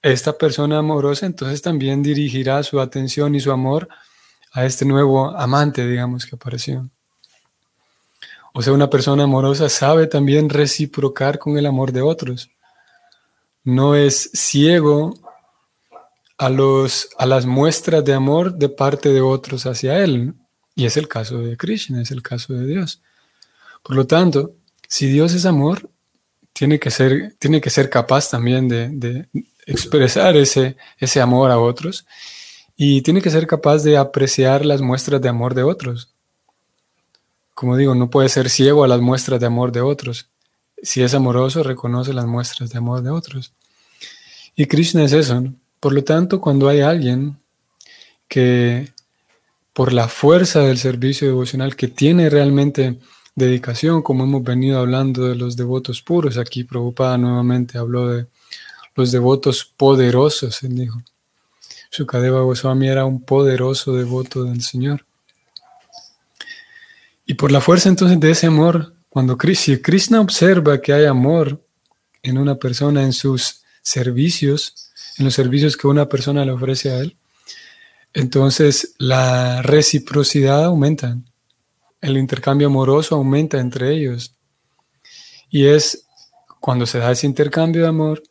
esta 0.00 0.32
persona 0.32 0.78
amorosa, 0.78 1.26
entonces 1.26 1.60
también 1.60 2.02
dirigirá 2.02 2.62
su 2.62 2.80
atención 2.80 3.34
y 3.34 3.40
su 3.40 3.52
amor 3.52 3.86
a 4.50 4.64
este 4.64 4.86
nuevo 4.86 5.36
amante, 5.36 5.86
digamos, 5.86 6.24
que 6.24 6.36
apareció. 6.36 6.88
O 8.54 8.62
sea, 8.62 8.72
una 8.72 8.88
persona 8.88 9.24
amorosa 9.24 9.68
sabe 9.68 10.06
también 10.06 10.48
reciprocar 10.48 11.38
con 11.38 11.58
el 11.58 11.66
amor 11.66 11.92
de 11.92 12.00
otros 12.00 12.48
no 13.62 13.94
es 13.94 14.30
ciego 14.32 15.12
a, 16.38 16.48
los, 16.48 17.10
a 17.18 17.26
las 17.26 17.44
muestras 17.44 18.02
de 18.06 18.14
amor 18.14 18.54
de 18.54 18.70
parte 18.70 19.10
de 19.10 19.20
otros 19.20 19.66
hacia 19.66 20.02
Él. 20.02 20.34
Y 20.74 20.86
es 20.86 20.96
el 20.96 21.08
caso 21.08 21.38
de 21.38 21.56
Krishna, 21.56 22.02
es 22.02 22.10
el 22.10 22.22
caso 22.22 22.54
de 22.54 22.66
Dios. 22.66 23.00
Por 23.82 23.96
lo 23.96 24.06
tanto, 24.06 24.52
si 24.88 25.06
Dios 25.06 25.34
es 25.34 25.44
amor, 25.44 25.88
tiene 26.52 26.78
que 26.78 26.90
ser, 26.90 27.34
tiene 27.38 27.60
que 27.60 27.70
ser 27.70 27.90
capaz 27.90 28.30
también 28.30 28.68
de, 28.68 29.28
expresar 29.66 30.36
ese, 30.36 30.76
ese 30.98 31.20
amor 31.20 31.50
a 31.50 31.58
otros 31.58 32.04
y 32.76 33.02
tiene 33.02 33.22
que 33.22 33.30
ser 33.30 33.46
capaz 33.46 33.82
de 33.84 33.96
apreciar 33.96 34.66
las 34.66 34.80
muestras 34.80 35.20
de 35.20 35.28
amor 35.28 35.54
de 35.54 35.62
otros. 35.62 36.12
Como 37.54 37.76
digo, 37.76 37.94
no 37.94 38.10
puede 38.10 38.28
ser 38.28 38.50
ciego 38.50 38.82
a 38.82 38.88
las 38.88 39.00
muestras 39.00 39.38
de 39.40 39.46
amor 39.46 39.72
de 39.72 39.82
otros 39.82 40.26
si 40.82 41.02
es 41.02 41.14
amoroso, 41.14 41.62
reconoce 41.62 42.12
las 42.12 42.26
muestras 42.26 42.70
de 42.70 42.78
amor 42.78 43.02
de 43.02 43.10
otros. 43.10 43.52
Y 44.56 44.66
Krishna 44.66 45.04
es 45.04 45.12
eso. 45.12 45.44
Por 45.80 45.94
lo 45.94 46.04
tanto, 46.04 46.40
cuando 46.40 46.68
hay 46.68 46.80
alguien 46.80 47.38
que 48.28 48.92
por 49.72 49.92
la 49.92 50.08
fuerza 50.08 50.60
del 50.60 50.78
servicio 50.78 51.26
devocional 51.28 51.76
que 51.76 51.88
tiene 51.88 52.28
realmente 52.28 52.98
dedicación, 53.34 54.02
como 54.02 54.24
hemos 54.24 54.42
venido 54.42 54.78
hablando 54.78 55.26
de 55.28 55.34
los 55.34 55.56
devotos 55.56 56.02
puros, 56.02 56.36
aquí 56.36 56.64
Prabhupada 56.64 57.16
nuevamente 57.16 57.78
habló 57.78 58.08
de 58.08 58.26
los 58.94 59.10
devotos 59.10 59.64
poderosos, 59.64 60.62
él 60.62 60.76
dijo. 60.76 61.02
Sukadeva 61.90 62.40
Goswami 62.40 62.88
era 62.88 63.04
un 63.04 63.22
poderoso 63.22 63.94
devoto 63.94 64.44
del 64.44 64.62
Señor. 64.62 65.04
Y 67.26 67.34
por 67.34 67.52
la 67.52 67.60
fuerza 67.60 67.88
entonces 67.88 68.18
de 68.18 68.30
ese 68.30 68.46
amor 68.46 68.92
cuando 69.12 69.36
Krishna 69.36 70.22
observa 70.22 70.80
que 70.80 70.94
hay 70.94 71.04
amor 71.04 71.62
en 72.22 72.38
una 72.38 72.54
persona, 72.54 73.02
en 73.02 73.12
sus 73.12 73.60
servicios, 73.82 74.90
en 75.18 75.26
los 75.26 75.34
servicios 75.34 75.76
que 75.76 75.86
una 75.86 76.08
persona 76.08 76.46
le 76.46 76.52
ofrece 76.52 76.90
a 76.90 76.98
él, 77.00 77.14
entonces 78.14 78.94
la 78.98 79.62
reciprocidad 79.62 80.64
aumenta, 80.64 81.18
el 82.00 82.18
intercambio 82.18 82.66
amoroso 82.66 83.14
aumenta 83.14 83.58
entre 83.58 83.94
ellos. 83.94 84.34
Y 85.48 85.66
es 85.66 86.06
cuando 86.60 86.86
se 86.86 86.98
da 86.98 87.10
ese 87.10 87.26
intercambio 87.26 87.82
de 87.82 87.88
amor 87.88 88.22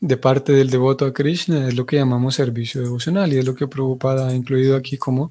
de 0.00 0.16
parte 0.16 0.52
del 0.52 0.70
devoto 0.70 1.04
a 1.04 1.12
Krishna, 1.12 1.68
es 1.68 1.74
lo 1.74 1.84
que 1.86 1.96
llamamos 1.96 2.34
servicio 2.34 2.80
devocional 2.80 3.32
y 3.32 3.38
es 3.38 3.44
lo 3.44 3.54
que 3.54 3.68
Prabhupada 3.68 4.28
ha 4.28 4.34
incluido 4.34 4.76
aquí 4.76 4.96
como 4.96 5.30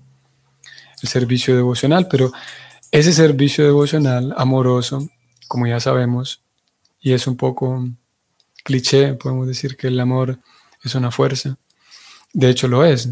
el 1.02 1.10
servicio 1.10 1.56
devocional. 1.56 2.08
Pero 2.08 2.32
ese 2.92 3.12
servicio 3.12 3.66
devocional 3.66 4.34
amoroso, 4.38 5.10
como 5.48 5.68
ya 5.68 5.80
sabemos, 5.80 6.42
y 7.02 7.14
es 7.14 7.28
un 7.28 7.38
poco 7.38 7.88
cliché, 8.64 9.14
podemos 9.14 9.48
decir 9.48 9.76
que 9.76 9.88
el 9.88 10.00
amor 10.00 10.40
es 10.84 10.96
una 10.96 11.12
fuerza. 11.12 11.58
De 12.34 12.50
hecho 12.50 12.68
lo 12.68 12.86
es. 12.86 13.10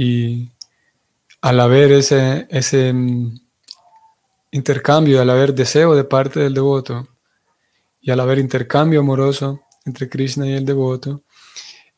Y 0.00 0.48
al 1.40 1.58
haber 1.58 1.90
ese, 1.90 2.46
ese 2.50 2.92
mm, 2.92 3.34
intercambio, 4.52 5.20
al 5.20 5.28
haber 5.28 5.52
deseo 5.52 5.96
de 5.96 6.04
parte 6.04 6.38
del 6.38 6.54
devoto 6.54 7.08
y 8.00 8.12
al 8.12 8.20
haber 8.20 8.38
intercambio 8.38 9.00
amoroso 9.00 9.60
entre 9.84 10.08
Krishna 10.08 10.46
y 10.46 10.52
el 10.52 10.64
devoto, 10.64 11.22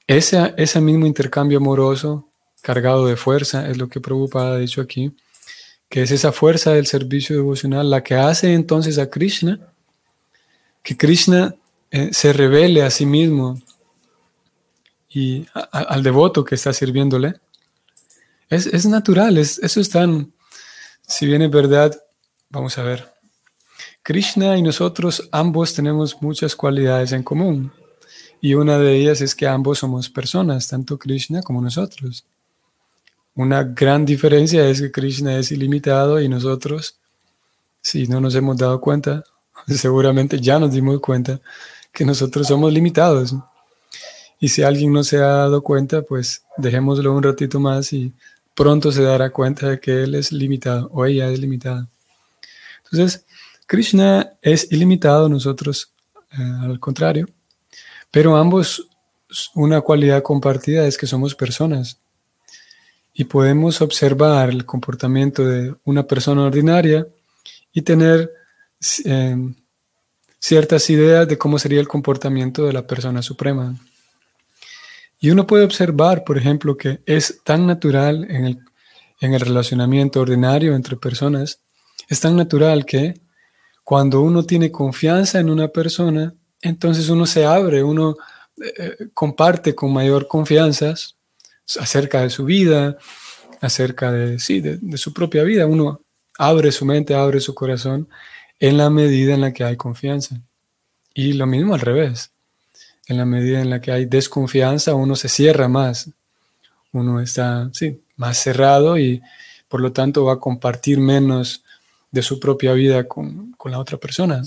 ese, 0.07 0.55
ese 0.57 0.81
mismo 0.81 1.05
intercambio 1.05 1.59
amoroso 1.59 2.27
cargado 2.63 3.05
de 3.07 3.17
fuerza 3.17 3.69
es 3.69 3.77
lo 3.77 3.91
que 3.91 4.01
Prabhupada 4.01 4.55
ha 4.55 4.59
dicho 4.59 4.81
aquí, 4.81 5.15
que 5.91 6.01
es 6.01 6.11
esa 6.11 6.33
fuerza 6.33 6.73
del 6.73 6.87
servicio 6.87 7.37
devocional 7.37 7.91
la 7.91 8.03
que 8.03 8.15
hace 8.15 8.55
entonces 8.55 8.97
a 8.97 9.11
Krishna 9.11 9.61
que 10.83 10.97
Krishna 10.97 11.55
eh, 11.91 12.15
se 12.15 12.33
revele 12.33 12.83
a 12.83 12.89
sí 12.89 13.05
mismo 13.05 13.61
y 15.11 15.47
al 15.53 16.03
devoto 16.03 16.47
que 16.47 16.55
está 16.55 16.73
sirviéndole. 16.73 17.35
Es, 18.51 18.85
natural, 18.85 19.39
es, 19.39 19.61
eso 19.61 19.81
es 19.81 19.89
tan, 19.91 20.33
si 21.07 21.25
bien 21.25 21.41
es 21.41 21.51
verdad, 21.53 21.97
vamos 22.49 22.77
a 22.79 22.83
ver. 22.83 23.09
Krishna 24.03 24.57
y 24.57 24.63
nosotros 24.63 25.29
ambos 25.31 25.73
tenemos 25.73 26.21
muchas 26.21 26.57
cualidades 26.57 27.13
en 27.13 27.23
común 27.23 27.73
y 28.41 28.55
una 28.55 28.77
de 28.77 28.97
ellas 28.97 29.21
es 29.21 29.37
que 29.37 29.47
ambos 29.47 29.79
somos 29.79 30.11
personas, 30.11 30.67
tanto 30.67 30.99
Krishna 30.99 31.43
como 31.43 31.63
nosotros. 31.63 32.25
Una 33.37 33.63
gran 33.63 34.05
diferencia 34.05 34.67
es 34.69 34.81
que 34.81 34.91
Krishna 34.91 35.39
es 35.39 35.53
ilimitado 35.53 36.21
y 36.21 36.29
nosotros, 36.29 36.97
si 37.81 38.09
no 38.09 38.21
nos 38.21 38.35
hemos 38.35 38.57
dado 38.57 38.81
cuenta, 38.81 39.23
seguramente 39.69 40.41
ya 40.41 40.59
nos 40.59 40.73
dimos 40.73 40.99
cuenta 41.01 41.41
que 41.93 42.05
nosotros 42.05 42.49
somos 42.49 42.73
limitados. 42.73 43.33
Y 44.41 44.49
si 44.49 44.63
alguien 44.63 44.93
no 44.93 45.05
se 45.05 45.19
ha 45.19 45.27
dado 45.27 45.63
cuenta, 45.63 46.03
pues 46.03 46.43
dejémoslo 46.57 47.15
un 47.15 47.23
ratito 47.23 47.61
más 47.61 47.93
y 47.93 48.13
pronto 48.55 48.93
se 48.93 49.03
dará 49.03 49.31
cuenta 49.31 49.69
de 49.69 49.81
que 49.81 50.03
él 50.03 50.15
es 50.15 50.33
limitado 50.33 50.89
o 50.93 51.07
ella 51.07 51.31
es 51.31 51.39
limitada. 51.39 51.89
Entonces, 52.85 53.25
Krishna 53.67 54.33
es 54.43 54.71
ilimitado, 54.73 55.29
nosotros 55.29 55.93
eh, 56.33 56.43
al 56.63 56.81
contrario, 56.81 57.29
pero 58.11 58.37
ambos, 58.37 58.89
una 59.55 59.81
cualidad 59.81 60.23
compartida 60.23 60.87
es 60.87 60.99
que 60.99 61.07
somos 61.07 61.35
personas 61.35 61.99
y 63.15 63.25
podemos 63.25 63.81
observar 63.81 64.51
el 64.51 64.65
comportamiento 64.65 65.45
de 65.45 65.75
una 65.85 66.05
persona 66.05 66.43
ordinaria 66.43 67.07
y 67.73 67.83
tener 67.83 68.33
eh, 69.05 69.37
ciertas 70.39 70.89
ideas 70.91 71.29
de 71.29 71.39
cómo 71.39 71.59
sería 71.59 71.81
el 71.81 71.89
comportamiento 71.89 72.67
de 72.67 72.73
la 72.73 72.87
persona 72.87 73.23
suprema. 73.23 73.77
Y 75.21 75.31
uno 75.31 75.47
puede 75.47 75.65
observar, 75.65 76.25
por 76.25 76.39
ejemplo, 76.39 76.77
que 76.77 77.03
es 77.05 77.41
tan 77.45 77.67
natural 77.67 78.27
en 78.31 78.47
el, 78.47 78.59
en 79.21 79.35
el 79.35 79.41
relacionamiento 79.41 80.21
ordinario 80.21 80.75
entre 80.75 80.97
personas, 80.97 81.61
es 82.09 82.21
tan 82.21 82.37
natural 82.37 82.87
que 82.87 83.21
cuando 83.85 84.23
uno 84.23 84.45
tiene 84.45 84.71
confianza 84.71 85.39
en 85.39 85.51
una 85.51 85.69
persona, 85.69 86.33
entonces 86.63 87.11
uno 87.11 87.27
se 87.27 87.45
abre, 87.45 87.83
uno 87.83 88.17
eh, 88.63 88.73
eh, 88.79 89.09
comparte 89.13 89.75
con 89.75 89.93
mayor 89.93 90.27
confianza 90.27 90.95
acerca 91.79 92.23
de 92.23 92.31
su 92.31 92.45
vida, 92.45 92.97
acerca 93.61 94.11
de, 94.11 94.39
sí, 94.39 94.61
de 94.61 94.97
su 94.97 95.13
propia 95.13 95.45
vida. 95.45 95.67
Uno 95.67 96.01
abre 96.39 96.73
su 96.73 96.87
mente, 96.87 97.15
abre 97.15 97.41
su 97.41 97.55
corazón 97.55 98.09
en 98.59 98.79
la 98.79 98.89
medida 98.89 99.35
en 99.35 99.43
la 99.43 99.53
que 99.53 99.65
hay 99.65 99.77
confianza. 99.77 100.41
Y 101.13 101.35
lo 101.35 101.47
mismo 101.47 101.75
al 101.75 101.81
revés. 101.81 102.33
En 103.11 103.17
la 103.17 103.25
medida 103.25 103.61
en 103.61 103.71
la 103.71 103.81
que 103.81 103.91
hay 103.91 104.05
desconfianza, 104.05 104.95
uno 104.95 105.17
se 105.17 105.29
cierra 105.29 105.67
más. 105.67 106.09
Uno 106.93 107.21
está, 107.21 107.69
sí, 107.73 108.01
más 108.17 108.39
cerrado 108.39 108.97
y 108.97 109.21
por 109.67 109.81
lo 109.81 109.91
tanto 109.91 110.25
va 110.25 110.35
a 110.35 110.39
compartir 110.39 110.99
menos 110.99 111.65
de 112.13 112.23
su 112.23 112.39
propia 112.39 112.73
vida 112.73 113.09
con, 113.09 113.57
la 113.65 113.81
otra 113.81 113.99
persona. 113.99 114.45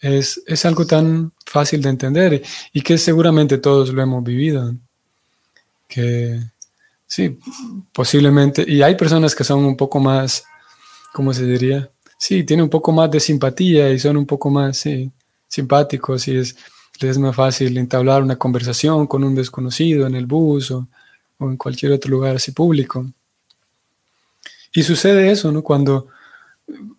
Es, 0.00 0.40
es, 0.46 0.64
algo 0.64 0.86
tan 0.86 1.32
fácil 1.44 1.82
de 1.82 1.88
entender 1.88 2.42
y 2.72 2.82
que 2.82 2.98
seguramente 2.98 3.58
todos 3.58 3.92
lo 3.92 4.00
hemos 4.00 4.22
vivido. 4.22 4.76
Que 5.88 6.40
sí, 7.04 7.36
posiblemente, 7.92 8.64
y 8.64 8.82
hay 8.82 8.94
personas 8.94 9.34
que 9.34 9.42
son 9.42 9.64
un 9.64 9.76
poco 9.76 9.98
más, 9.98 10.44
¿cómo 11.12 11.34
se 11.34 11.44
diría? 11.44 11.90
sí, 12.16 12.44
tiene 12.44 12.62
un 12.62 12.70
poco 12.70 12.92
más 12.92 13.10
de 13.10 13.18
simpatía 13.18 13.90
y 13.90 13.98
son 13.98 14.16
un 14.16 14.26
poco 14.26 14.48
más 14.48 14.84
simpáticos 15.48 16.28
y 16.28 16.36
es, 16.36 16.54
es 17.02 17.18
más 17.18 17.34
fácil 17.34 17.76
entablar 17.78 18.22
una 18.22 18.36
conversación 18.36 19.06
con 19.06 19.24
un 19.24 19.34
desconocido 19.34 20.06
en 20.06 20.14
el 20.14 20.26
bus 20.26 20.70
o, 20.70 20.88
en 21.40 21.56
cualquier 21.56 21.92
otro 21.92 22.10
lugar 22.10 22.36
así 22.36 22.52
público. 22.52 23.06
Y 24.72 24.82
sucede 24.82 25.30
eso, 25.30 25.50
¿no? 25.52 25.62
Cuando, 25.62 26.08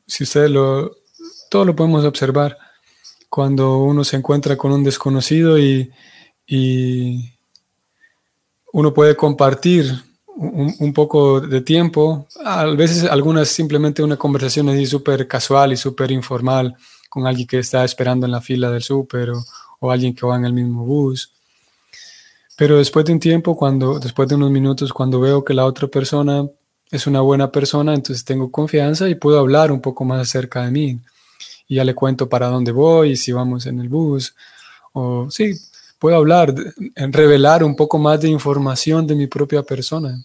si 0.06 0.24
ustedes 0.24 0.52
lo, 0.52 0.98
todo 1.50 1.66
lo 1.66 1.76
podemos 1.76 2.06
observar, 2.06 2.58
cuando 3.30 3.78
uno 3.80 4.04
se 4.04 4.18
encuentra 4.18 4.58
con 4.58 4.72
un 4.72 4.84
desconocido 4.84 5.58
y, 5.58 5.92
y 6.46 7.34
uno 8.74 8.94
puede 8.94 9.16
compartir 9.16 10.04
un, 10.36 10.94
poco 10.94 11.40
de 11.40 11.62
tiempo, 11.62 12.28
a 12.44 12.66
veces 12.66 13.04
algunas 13.04 13.50
simplemente 13.50 14.04
una 14.04 14.18
conversación 14.18 14.70
así 14.70 14.86
súper 14.86 15.28
casual 15.28 15.74
y 15.74 15.78
súper 15.78 16.12
informal 16.12 16.76
con 17.10 17.28
alguien 17.28 17.48
que 17.48 17.60
está 17.60 17.84
esperando 17.84 18.26
en 18.26 18.32
la 18.32 18.42
fila 18.42 18.72
del 18.72 18.82
súper 18.82 19.30
o, 19.30 19.44
alguien 19.92 20.14
que 20.14 20.26
va 20.26 20.36
en 20.38 20.46
el 20.46 20.54
mismo 20.54 20.86
bus. 20.86 21.32
Pero 22.56 22.78
después 22.78 23.06
de 23.06 23.14
un 23.14 23.20
tiempo, 23.20 23.58
cuando, 23.58 24.00
después 24.00 24.28
de 24.30 24.36
unos 24.36 24.52
minutos, 24.52 24.94
cuando 24.94 25.20
veo 25.20 25.44
que 25.44 25.54
la 25.54 25.66
otra 25.66 25.88
persona 25.88 26.48
es 26.92 27.08
una 27.08 27.22
buena 27.22 27.52
persona, 27.52 27.94
entonces 27.94 28.24
tengo 28.24 28.52
confianza 28.52 29.10
y 29.10 29.16
puedo 29.16 29.40
hablar 29.40 29.72
un 29.72 29.82
poco 29.82 30.06
más 30.06 30.22
acerca 30.22 30.64
de 30.64 30.72
mí. 30.72 31.00
Y 31.68 31.76
ya 31.76 31.84
le 31.84 31.96
cuento 31.96 32.30
para 32.30 32.48
dónde 32.48 32.72
voy, 32.72 33.18
si 33.18 33.32
vamos 33.32 33.66
en 33.66 33.80
el 33.80 33.90
bus, 33.90 34.36
o 34.92 35.30
sí, 35.32 35.54
puedo 35.98 36.18
hablar, 36.18 36.54
revelar 36.96 37.64
un 37.64 37.76
poco 37.76 37.98
más 37.98 38.22
de 38.22 38.30
información 38.30 39.08
de 39.08 39.16
mi 39.16 39.28
propia 39.28 39.64
persona. 39.64 40.24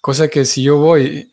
Cosa 0.00 0.28
que 0.28 0.44
si 0.44 0.64
yo 0.64 0.78
voy, 0.78 1.32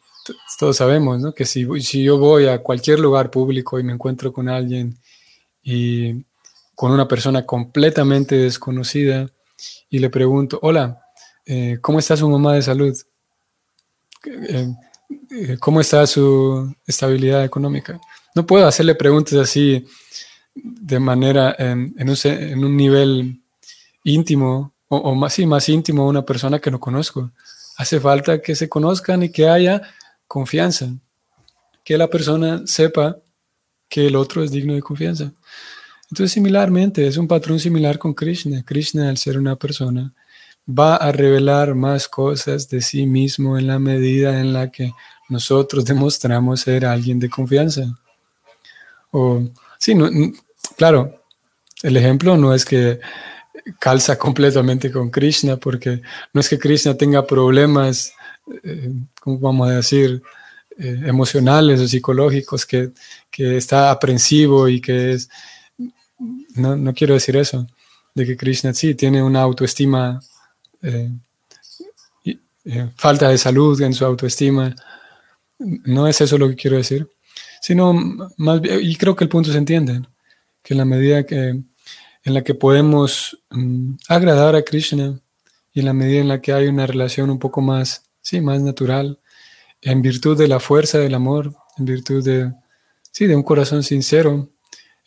todos 0.60 0.78
sabemos, 0.78 1.19
¿no? 1.19 1.34
Que 1.34 1.45
si, 1.45 1.65
si 1.82 2.04
yo 2.04 2.17
voy 2.17 2.47
a 2.47 2.60
cualquier 2.60 2.99
lugar 2.99 3.32
público 3.32 3.80
y 3.80 3.84
me 3.84 3.93
encuentro 3.93 4.32
con 4.32 4.47
alguien 4.47 4.97
y 5.63 6.23
con 6.80 6.94
una 6.94 7.10
persona 7.10 7.46
completamente 7.46 8.36
desconocida 8.38 9.30
y 9.89 10.00
le 10.00 10.10
pregunto, 10.10 10.60
hola, 10.62 11.02
eh, 11.46 11.78
¿cómo 11.82 12.00
está 12.00 12.15
su 12.15 12.30
mamá 12.30 12.54
de 12.54 12.62
salud? 12.62 12.98
Eh, 14.26 14.74
eh, 15.30 15.58
¿Cómo 15.60 15.82
está 15.82 16.08
su 16.08 16.74
estabilidad 16.88 17.44
económica? 17.44 18.00
No 18.34 18.46
puedo 18.46 18.65
hacerle 18.65 18.96
preguntas 18.96 19.34
así 19.34 19.86
de 20.56 21.00
manera, 21.02 21.54
en, 21.60 21.94
un, 22.08 22.78
nivel 22.78 23.42
íntimo, 24.06 24.74
o, 24.88 25.13
más, 25.15 25.34
sí, 25.34 25.46
más 25.46 25.68
íntimo 25.68 26.04
a 26.04 26.08
una 26.08 26.24
persona 26.24 26.60
que 26.60 26.72
no 26.72 26.80
conozco. 26.80 27.30
Hace 27.76 28.00
falta 28.00 28.42
que 28.42 28.56
se 28.56 28.70
conozcan 28.70 29.24
y 29.24 29.30
que 29.34 29.50
haya 29.50 29.82
confianza, 30.30 30.88
que 31.84 31.98
la 31.98 32.08
persona 32.08 32.62
sepa 32.65 33.18
que 33.89 34.08
el 34.08 34.15
otro 34.15 34.42
es 34.42 34.52
digno 34.52 34.76
de 34.76 34.82
confianza. 34.82 35.34
Entonces, 36.12 36.32
similarmente, 36.32 37.08
es 37.08 37.17
un 37.17 37.28
patrón 37.28 37.60
similar 37.60 38.00
con 38.00 38.13
Krishna. 38.13 38.63
Krishna, 38.63 39.10
al 39.10 39.17
ser 39.17 39.38
una 39.38 39.56
persona, 39.56 40.13
va 40.67 40.95
a 40.95 41.12
revelar 41.12 41.76
más 41.76 42.08
cosas 42.08 42.69
de 42.69 42.82
sí 42.82 43.06
mismo 43.06 43.58
en 43.58 43.67
la 43.67 43.80
medida 43.80 44.39
en 44.39 44.54
la 44.54 44.72
que 44.72 44.93
nosotros 45.30 45.86
demostramos 45.86 46.62
ser 46.62 46.86
alguien 46.86 47.19
de 47.19 47.30
confianza. 47.30 47.98
O, 49.12 49.43
sí, 49.78 49.95
no, 49.95 50.10
Claro, 50.80 51.24
el 51.84 51.98
ejemplo 51.98 52.38
no 52.38 52.54
es 52.54 52.63
que 52.63 53.02
calza 53.80 54.17
completamente 54.26 54.91
con 54.91 55.10
Krishna, 55.10 55.58
porque 55.58 56.02
no 56.34 56.39
es 56.39 56.48
que 56.48 56.58
Krishna 56.58 56.95
tenga 56.95 57.28
problemas, 57.28 58.13
eh, 58.63 58.91
¿cómo 59.19 59.39
vamos 59.39 59.69
a 59.69 59.74
decir?, 59.74 60.22
eh, 60.78 61.02
emocionales 61.08 61.82
o 61.82 61.88
psicológicos, 61.89 62.65
que, 62.65 62.91
está 63.38 63.91
aprensivo 63.91 64.67
y 64.67 64.82
que 64.82 65.12
es... 65.12 65.30
No, 66.56 66.94
quiero 66.94 67.14
decir 67.14 67.38
eso. 67.38 67.68
de 68.16 68.26
que 68.26 68.36
Krishna 68.36 68.74
sí 68.74 68.96
tiene 68.96 69.22
una 69.22 69.42
autoestima, 69.42 70.20
eh, 70.82 71.12
eh, 72.66 72.90
falta 72.96 73.30
de 73.30 73.38
salud 73.38 73.80
en 73.82 73.94
su 73.94 74.04
autoestima. 74.04 74.76
No 75.58 76.08
es 76.08 76.20
eso 76.22 76.38
lo 76.38 76.50
que 76.50 76.56
quiero 76.56 76.78
decir, 76.78 77.08
sino 77.62 77.94
más 78.38 78.62
y 78.82 78.96
creo 78.96 79.16
que 79.16 79.24
el 79.24 79.30
punto 79.30 79.52
se 79.52 79.58
entiende, 79.58 80.02
que 80.64 80.74
en 80.74 80.78
la 80.80 80.86
medida 80.86 81.26
que, 81.26 81.50
en 82.24 82.34
la 82.34 82.44
que 82.44 82.56
podemos 82.56 83.38
mm, 83.50 83.94
agradar 84.08 84.56
a 84.56 84.64
Krishna 84.64 85.20
y 85.74 85.80
en 85.80 85.86
la 85.86 85.94
medida 85.94 86.20
en 86.22 86.28
la 86.28 86.42
que 86.42 86.54
hay 86.54 86.68
una 86.68 86.88
relación 86.88 87.30
un 87.30 87.40
poco 87.40 87.62
más, 87.62 88.04
sí, 88.22 88.42
más 88.42 88.62
natural, 88.62 89.20
en 89.82 90.02
virtud 90.02 90.38
de 90.38 90.48
la 90.48 90.60
fuerza 90.60 90.98
del 90.98 91.14
amor, 91.14 91.56
en 91.78 91.86
virtud 91.86 92.24
de, 92.24 92.54
sí, 93.12 93.28
de 93.28 93.36
un 93.36 93.44
corazón 93.44 93.84
sincero, 93.84 94.50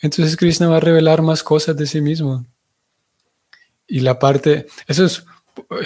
entonces 0.03 0.37
Krishna 0.37 0.69
va 0.69 0.77
a 0.79 0.81
revelar 0.81 1.23
más 1.23 1.43
cosas 1.43 1.77
de 1.77 1.87
sí 1.87 2.01
mismo. 2.01 2.45
Y 3.87 4.01
la 4.01 4.19
parte, 4.19 4.67
eso 4.89 5.05
es 5.05 5.25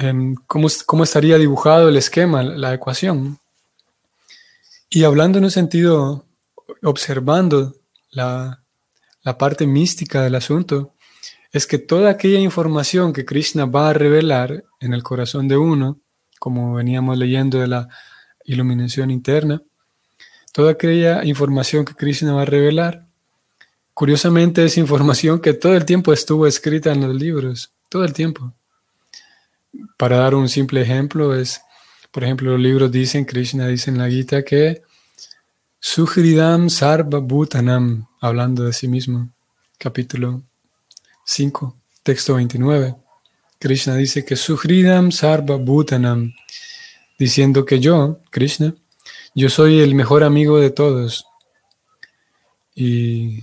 em, 0.00 0.35
cómo, 0.46 0.68
cómo 0.87 1.05
estaría 1.05 1.37
dibujado 1.37 1.90
el 1.90 1.96
esquema, 1.96 2.42
la 2.42 2.72
ecuación. 2.72 3.38
Y 4.88 5.05
hablando 5.05 5.38
en 5.38 5.44
un 5.44 5.50
sentido, 5.50 6.24
observando 6.83 7.76
la, 8.11 8.62
la 9.22 9.37
parte 9.37 9.66
mística 9.66 10.22
del 10.22 10.35
asunto, 10.35 10.94
es 11.52 11.66
que 11.66 11.79
toda 11.79 12.11
aquella 12.11 12.38
información 12.38 13.12
que 13.12 13.26
Krishna 13.26 13.66
va 13.66 13.90
a 13.90 13.92
revelar 13.92 14.64
en 14.81 14.94
el 14.94 15.02
corazón 15.02 15.46
de 15.46 15.59
uno, 15.59 16.00
como 16.38 16.74
veníamos 16.74 17.18
leyendo 17.18 17.59
de 17.59 17.66
la 17.66 17.88
iluminación 18.44 19.11
interna, 19.11 19.62
toda 20.52 20.72
aquella 20.72 21.24
información 21.24 21.85
que 21.85 21.94
Krishna 21.94 22.33
va 22.33 22.42
a 22.42 22.46
revelar, 22.46 23.06
curiosamente 23.96 24.62
es 24.62 24.76
información 24.76 25.40
que 25.40 25.54
todo 25.54 25.74
el 25.74 25.87
tiempo 25.87 26.12
estuvo 26.12 26.46
escrita 26.46 26.92
en 26.92 27.00
los 27.00 27.16
libros, 27.16 27.70
todo 27.88 28.04
el 28.04 28.12
tiempo. 28.12 28.52
Para 29.96 30.18
dar 30.18 30.35
un 30.35 30.50
simple 30.50 30.82
ejemplo, 30.82 31.35
es, 31.35 31.62
por 32.11 32.22
ejemplo, 32.22 32.50
los 32.50 32.61
libros 32.61 32.92
dicen, 32.92 33.24
Krishna 33.24 33.68
dice 33.68 33.88
en 33.90 33.96
la 33.96 34.11
Gita 34.11 34.44
que 34.44 34.82
Suhridam 35.80 36.68
Sarva 36.68 37.20
Bhutanam, 37.20 38.06
hablando 38.20 38.64
de 38.64 38.74
sí 38.74 38.87
mismo, 38.87 39.30
capítulo 39.78 40.42
5, 41.24 41.74
texto 42.02 42.35
29. 42.35 42.96
Krishna 43.59 43.94
dice 43.94 44.26
que 44.26 44.37
Suhridam 44.37 45.11
Sarva 45.11 45.56
Bhutanam, 45.56 46.35
diciendo 47.18 47.64
que 47.64 47.80
yo, 47.80 48.18
Krishna, 48.28 48.74
yo 49.35 49.48
soy 49.48 49.80
el 49.80 49.94
mejor 49.94 50.22
amigo 50.22 50.61
de 50.61 50.68
todos. 50.68 51.24
Y 52.74 53.40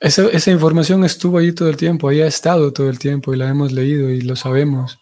esa, 0.00 0.26
esa, 0.28 0.50
información 0.50 1.04
estuvo 1.04 1.38
ahí 1.38 1.52
todo 1.52 1.68
el 1.68 1.76
tiempo, 1.76 2.08
ahí 2.08 2.20
ha 2.20 2.26
estado 2.26 2.72
todo 2.72 2.88
el 2.88 2.98
tiempo 2.98 3.34
y 3.34 3.36
la 3.36 3.48
hemos 3.48 3.72
leído 3.72 4.10
y 4.10 4.20
lo 4.20 4.36
sabemos. 4.36 4.98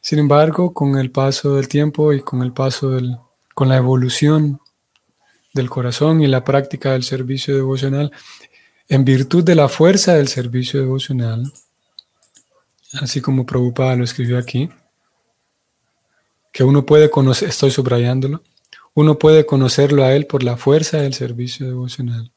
Sin 0.00 0.18
embargo, 0.18 0.74
con 0.74 0.98
el 0.98 1.10
paso 1.10 1.56
del 1.56 1.68
tiempo 1.68 2.12
y 2.12 2.20
con 2.20 2.42
el 2.42 2.52
paso 2.52 2.90
del, 2.90 3.16
con 3.54 3.68
la 3.68 3.76
evolución 3.76 4.60
del 5.54 5.70
corazón 5.70 6.20
y 6.20 6.26
la 6.26 6.44
práctica 6.44 6.92
del 6.92 7.04
servicio 7.04 7.54
devocional, 7.54 8.10
en 8.88 9.04
virtud 9.04 9.44
de 9.44 9.54
la 9.54 9.68
fuerza 9.68 10.14
del 10.14 10.28
servicio 10.28 10.80
devocional, 10.80 11.50
así 13.00 13.20
como 13.20 13.46
Prabhupada 13.46 13.96
lo 13.96 14.04
escribió 14.04 14.36
aquí, 14.36 14.68
que 16.52 16.64
uno 16.64 16.84
puede 16.84 17.08
conocer, 17.08 17.48
estoy 17.48 17.70
subrayándolo, 17.70 18.42
uno 18.92 19.18
puede 19.18 19.46
conocerlo 19.46 20.04
a 20.04 20.14
Él 20.14 20.26
por 20.26 20.42
la 20.42 20.56
fuerza 20.56 20.98
del 20.98 21.14
servicio 21.14 21.66
devocional. 21.66 22.33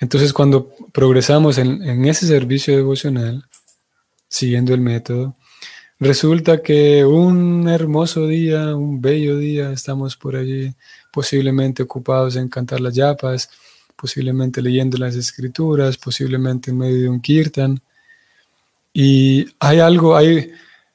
Entonces, 0.00 0.32
cuando 0.32 0.74
progresamos 0.92 1.58
en, 1.58 2.04
ese 2.06 2.26
servicio 2.26 2.74
devocional, 2.74 3.44
siguiendo 4.28 4.72
el 4.72 4.80
método, 4.80 5.36
resulta 5.98 6.62
que 6.62 7.04
un 7.04 7.68
hermoso 7.68 8.26
día, 8.26 8.74
un 8.74 9.02
bello 9.02 9.36
día, 9.36 9.70
estamos 9.72 10.16
por 10.16 10.36
allí, 10.36 10.74
posiblemente 11.12 11.82
ocupados 11.82 12.36
en 12.36 12.48
cantar 12.48 12.80
las 12.80 12.94
yapas, 12.94 13.50
posiblemente 13.94 14.62
leyendo 14.62 14.96
las 14.96 15.14
escrituras, 15.16 15.98
posiblemente 15.98 16.70
en 16.70 16.78
medio 16.78 17.02
de 17.02 17.08
un 17.10 17.20
kirtan. 17.20 17.80
Y 18.94 19.46
hay 19.58 19.80
algo, 19.80 20.16
hay, 20.16 20.50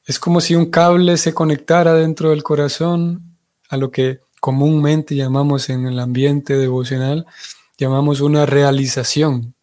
es 0.08 0.18
como 0.18 0.42
si 0.42 0.56
un 0.56 0.72
cable 0.72 1.16
se 1.18 1.34
conectara 1.34 1.94
dentro 1.94 2.32
del 2.32 2.42
corazón 2.42 3.22
a 3.70 3.78
lo 3.78 3.92
que 3.92 4.20
comúnmente 4.40 5.16
llamamos 5.16 5.70
en 5.70 5.86
el 5.86 6.00
ambiente 6.00 6.58
devocional, 6.58 7.28
llamamos 7.78 8.22
una 8.22 8.46
realización, 8.46 9.54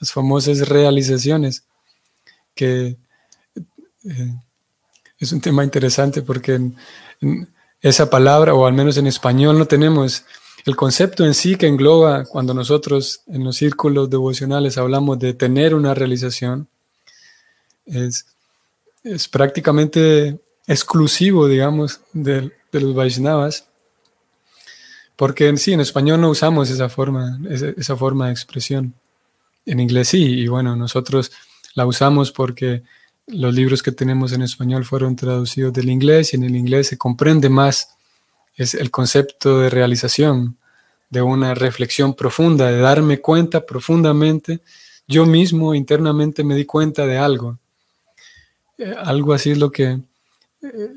las 0.00 0.12
famosas 0.12 0.68
realizaciones, 0.68 1.64
que 2.54 2.96
eh, 4.04 4.34
es 5.18 5.32
un 5.32 5.40
tema 5.40 5.64
interesante 5.64 6.22
porque 6.22 6.60
esa 7.80 8.10
palabra, 8.10 8.54
o 8.54 8.66
al 8.66 8.72
menos 8.72 8.96
en 8.96 9.06
español, 9.06 9.58
no 9.58 9.66
tenemos 9.66 10.24
el 10.66 10.76
concepto 10.76 11.24
en 11.24 11.34
sí 11.34 11.56
que 11.56 11.66
engloba 11.66 12.24
cuando 12.24 12.52
nosotros 12.52 13.22
en 13.26 13.44
los 13.44 13.56
círculos 13.56 14.10
devocionales 14.10 14.76
hablamos 14.76 15.18
de 15.18 15.34
tener 15.34 15.74
una 15.74 15.94
realización, 15.94 16.68
es 17.86 18.26
es 19.02 19.28
prácticamente 19.28 20.38
exclusivo, 20.66 21.48
digamos, 21.48 22.00
de, 22.12 22.52
los 22.72 22.94
Vaishnavas, 22.94 23.66
porque 25.20 25.48
en 25.48 25.58
sí, 25.58 25.74
en 25.74 25.80
español 25.80 26.18
no 26.18 26.30
usamos 26.30 26.70
esa 26.70 26.88
forma, 26.88 27.38
esa, 27.50 27.94
forma 27.94 28.28
de 28.28 28.32
expresión. 28.32 28.94
En 29.66 29.78
inglés 29.78 30.08
sí, 30.08 30.24
y 30.24 30.48
bueno, 30.48 30.76
nosotros 30.76 31.30
la 31.74 31.84
usamos 31.84 32.32
porque 32.32 32.84
los 33.26 33.52
libros 33.52 33.82
que 33.82 33.92
tenemos 33.92 34.32
en 34.32 34.40
español 34.40 34.86
fueron 34.86 35.16
traducidos 35.16 35.74
del 35.74 35.90
inglés 35.90 36.32
y 36.32 36.36
en 36.36 36.44
el 36.44 36.56
inglés 36.56 36.86
se 36.86 36.96
comprende 36.96 37.50
más 37.50 37.90
es 38.56 38.72
el 38.72 38.90
concepto 38.90 39.58
de 39.58 39.68
realización, 39.68 40.56
de 41.10 41.20
una 41.20 41.52
reflexión 41.52 42.14
profunda, 42.14 42.70
de 42.70 42.78
darme 42.78 43.20
cuenta 43.20 43.66
profundamente, 43.66 44.60
yo 45.06 45.26
mismo 45.26 45.74
internamente 45.74 46.42
me 46.44 46.54
di 46.54 46.64
cuenta 46.64 47.04
de 47.04 47.18
algo, 47.18 47.58
eh, 48.78 48.94
algo 48.96 49.34
así 49.34 49.50
es 49.50 49.58
lo 49.58 49.70
que 49.70 50.00
eh, 50.62 50.92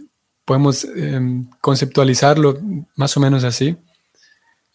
podemos 0.46 0.86
em, 0.86 1.46
conceptualizarlo 1.60 2.58
más 2.96 3.18
o 3.18 3.20
menos 3.20 3.44
así. 3.44 3.76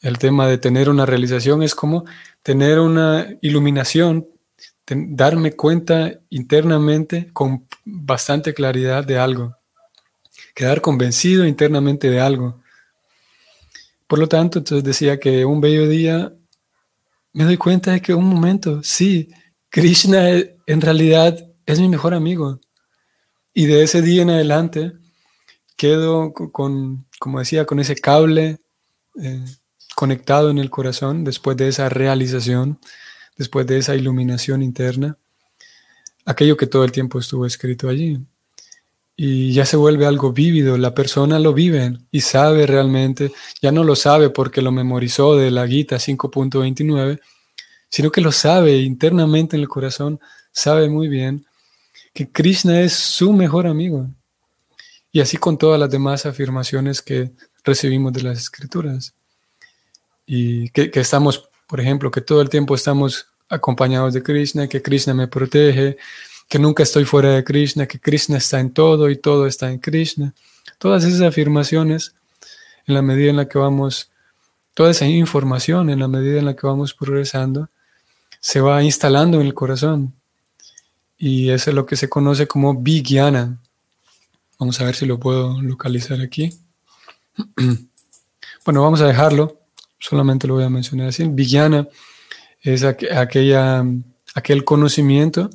El 0.01 0.19
tema 0.19 0.47
de 0.47 0.59
tener 0.59 0.89
una 0.89 1.07
realización 1.07 1.63
es 1.63 1.75
como 1.75 2.05
tener 2.43 2.79
una 2.79 3.27
iluminación, 3.41 4.29
darme 4.87 5.53
cuenta 5.53 6.21
internamente 6.31 7.31
con 7.33 7.67
bastante 7.85 8.55
claridad 8.55 9.05
de 9.05 9.19
algo, 9.19 9.57
quedar 10.55 10.81
convencido 10.81 11.47
internamente 11.47 12.11
de 12.11 12.21
algo. 12.21 12.61
Por 14.07 14.19
lo 14.21 14.29
tanto, 14.29 14.59
entonces 14.61 14.85
decía 14.85 15.19
que 15.19 15.45
un 15.45 15.61
bello 15.61 15.89
día 15.89 16.33
me 17.33 17.45
doy 17.45 17.57
cuenta 17.57 17.93
de 17.93 18.01
que 18.01 18.15
un 18.15 18.25
momento, 18.25 18.83
sí, 18.83 19.29
Krishna 19.69 20.29
en 20.67 20.81
realidad 20.81 21.37
es 21.67 21.81
mi 21.81 21.89
mejor 21.89 22.15
amigo. 22.15 22.61
Y 23.53 23.67
de 23.67 23.83
ese 23.83 24.01
día 24.01 24.23
en 24.23 24.31
adelante 24.31 24.93
quedo 25.77 26.33
con, 26.33 27.07
como 27.19 27.41
decía, 27.41 27.67
con 27.67 27.81
ese 27.81 27.97
cable 27.97 28.59
eh, 29.21 29.45
conectado 29.99 30.49
en 30.51 30.59
el 30.59 30.71
corazón 30.71 31.25
después 31.25 31.57
de 31.57 31.67
esa 31.67 31.89
realización, 31.89 32.79
después 33.37 33.67
de 33.67 33.79
esa 33.79 33.97
iluminación 33.97 34.63
interna, 34.63 35.17
aquello 36.25 36.57
que 36.57 36.69
todo 36.69 36.85
el 36.85 36.93
tiempo 36.93 37.19
estuvo 37.19 37.45
escrito 37.45 37.89
allí. 37.89 38.21
Y 39.17 39.53
ya 39.53 39.67
se 39.67 39.77
vuelve 39.77 40.07
algo 40.07 40.33
vívido, 40.33 40.79
la 40.79 40.95
persona 40.95 41.41
lo 41.41 41.53
vive 41.53 41.99
y 42.13 42.21
sabe 42.21 42.65
realmente, 42.65 43.33
ya 43.61 43.73
no 43.73 43.83
lo 43.83 43.97
sabe 43.97 44.31
porque 44.31 44.63
lo 44.63 44.71
memorizó 44.71 45.35
de 45.35 45.51
la 45.51 45.67
Gita 45.67 45.97
5.29, 45.97 47.21
sino 47.89 48.13
que 48.13 48.21
lo 48.21 48.31
sabe 48.31 48.77
internamente 48.77 49.57
en 49.57 49.63
el 49.63 49.69
corazón, 49.69 50.21
sabe 50.53 50.89
muy 50.89 51.09
bien 51.09 51.45
que 52.15 52.31
Krishna 52.31 52.83
es 52.83 52.93
su 52.93 53.33
mejor 53.33 53.67
amigo. 53.67 54.09
Y 55.11 55.19
así 55.19 55.39
con 55.39 55.59
todas 55.59 55.81
las 55.81 55.91
demás 55.91 56.25
afirmaciones 56.25 57.03
que 57.03 57.33
recibimos 57.65 58.13
de 58.13 58.23
las 58.23 58.39
escrituras. 58.39 59.18
Y 60.31 60.69
que, 60.69 60.91
estamos, 60.95 61.49
por 61.67 61.81
ejemplo, 61.81 62.11
que 62.11 62.21
todo 62.21 62.43
el 62.43 62.51
tiempo 62.51 62.75
estamos 62.75 63.29
acompañados 63.49 64.13
de 64.13 64.23
Krishna, 64.23 64.69
que 64.69 64.83
Krishna 64.83 65.15
me 65.15 65.27
protege, 65.27 65.97
que 66.47 66.59
nunca 66.59 66.83
estoy 66.83 67.07
fuera 67.07 67.31
de 67.31 67.43
Krishna, 67.43 67.87
que 67.87 67.99
Krishna 67.99 68.37
está 68.37 68.61
en 68.61 68.71
todo 68.71 69.09
y 69.09 69.17
todo 69.17 69.47
está 69.47 69.71
en 69.73 69.79
Krishna. 69.79 70.35
Todas 70.77 71.05
esas 71.05 71.23
afirmaciones, 71.23 72.15
en 72.87 72.95
la 72.95 73.01
medida 73.01 73.31
en 73.31 73.37
la 73.37 73.49
que 73.49 73.59
vamos, 73.59 74.11
toda 74.75 74.91
esa 74.91 75.07
información, 75.07 75.89
en 75.89 75.99
la 75.99 76.09
medida 76.09 76.39
en 76.39 76.45
la 76.45 76.55
que 76.55 76.67
vamos 76.67 76.93
progresando, 76.93 77.71
se 78.39 78.61
va 78.61 78.83
instalando 78.83 79.41
en 79.41 79.47
el 79.47 79.55
corazón 79.55 80.15
y 81.17 81.51
eso 81.51 81.71
es 81.71 81.75
lo 81.75 81.87
que 81.87 81.97
se 81.97 82.09
conoce 82.09 82.47
como 82.47 82.75
Vigyana. 82.75 83.59
Vamos 84.59 84.79
a 84.81 84.85
ver 84.85 84.95
si 84.95 85.07
lo 85.07 85.19
puedo 85.19 85.61
localizar 85.63 86.21
aquí. 86.21 86.53
bueno, 88.65 88.83
vamos 88.83 89.01
a 89.01 89.07
dejarlo, 89.07 89.58
solamente 89.99 90.47
lo 90.47 90.55
voy 90.55 90.65
a 90.65 90.71
mencionar 90.71 91.09
así. 91.09 91.27
Vigyana 91.29 91.89
es 92.61 92.85
aquella, 92.85 93.85
aquel 94.35 94.65
conocimiento 94.65 95.51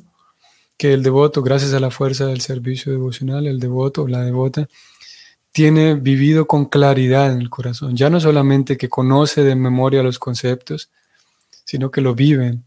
que 0.76 0.92
el 0.92 1.02
devoto, 1.02 1.42
gracias 1.42 1.72
a 1.74 1.80
la 1.80 1.90
fuerza 1.90 2.26
del 2.26 2.40
servicio 2.40 2.92
devocional, 2.92 3.46
el 3.46 3.60
devoto 3.60 4.02
o 4.02 4.08
la 4.08 4.22
devota, 4.22 4.68
tiene 5.52 5.94
vivido 5.94 6.46
con 6.46 6.64
claridad 6.66 7.32
en 7.32 7.40
el 7.40 7.48
corazón. 7.48 7.96
Ya 7.96 8.10
no 8.10 8.20
solamente 8.20 8.76
que 8.76 8.88
conoce 8.88 9.44
de 9.44 9.54
memoria 9.54 10.02
los 10.02 10.18
conceptos, 10.18 10.90
sino 11.64 11.90
que 11.90 12.00
lo 12.00 12.14
vive. 12.14 12.58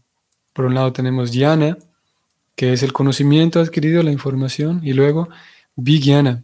Por 0.54 0.64
un 0.64 0.74
lado 0.74 0.92
tenemos 0.92 1.32
Yana, 1.32 1.76
que 2.56 2.72
es 2.72 2.82
el 2.82 2.92
conocimiento 2.92 3.60
adquirido, 3.60 4.02
la 4.02 4.10
información, 4.10 4.80
y 4.82 4.94
luego 4.94 5.28
Vigyana, 5.76 6.42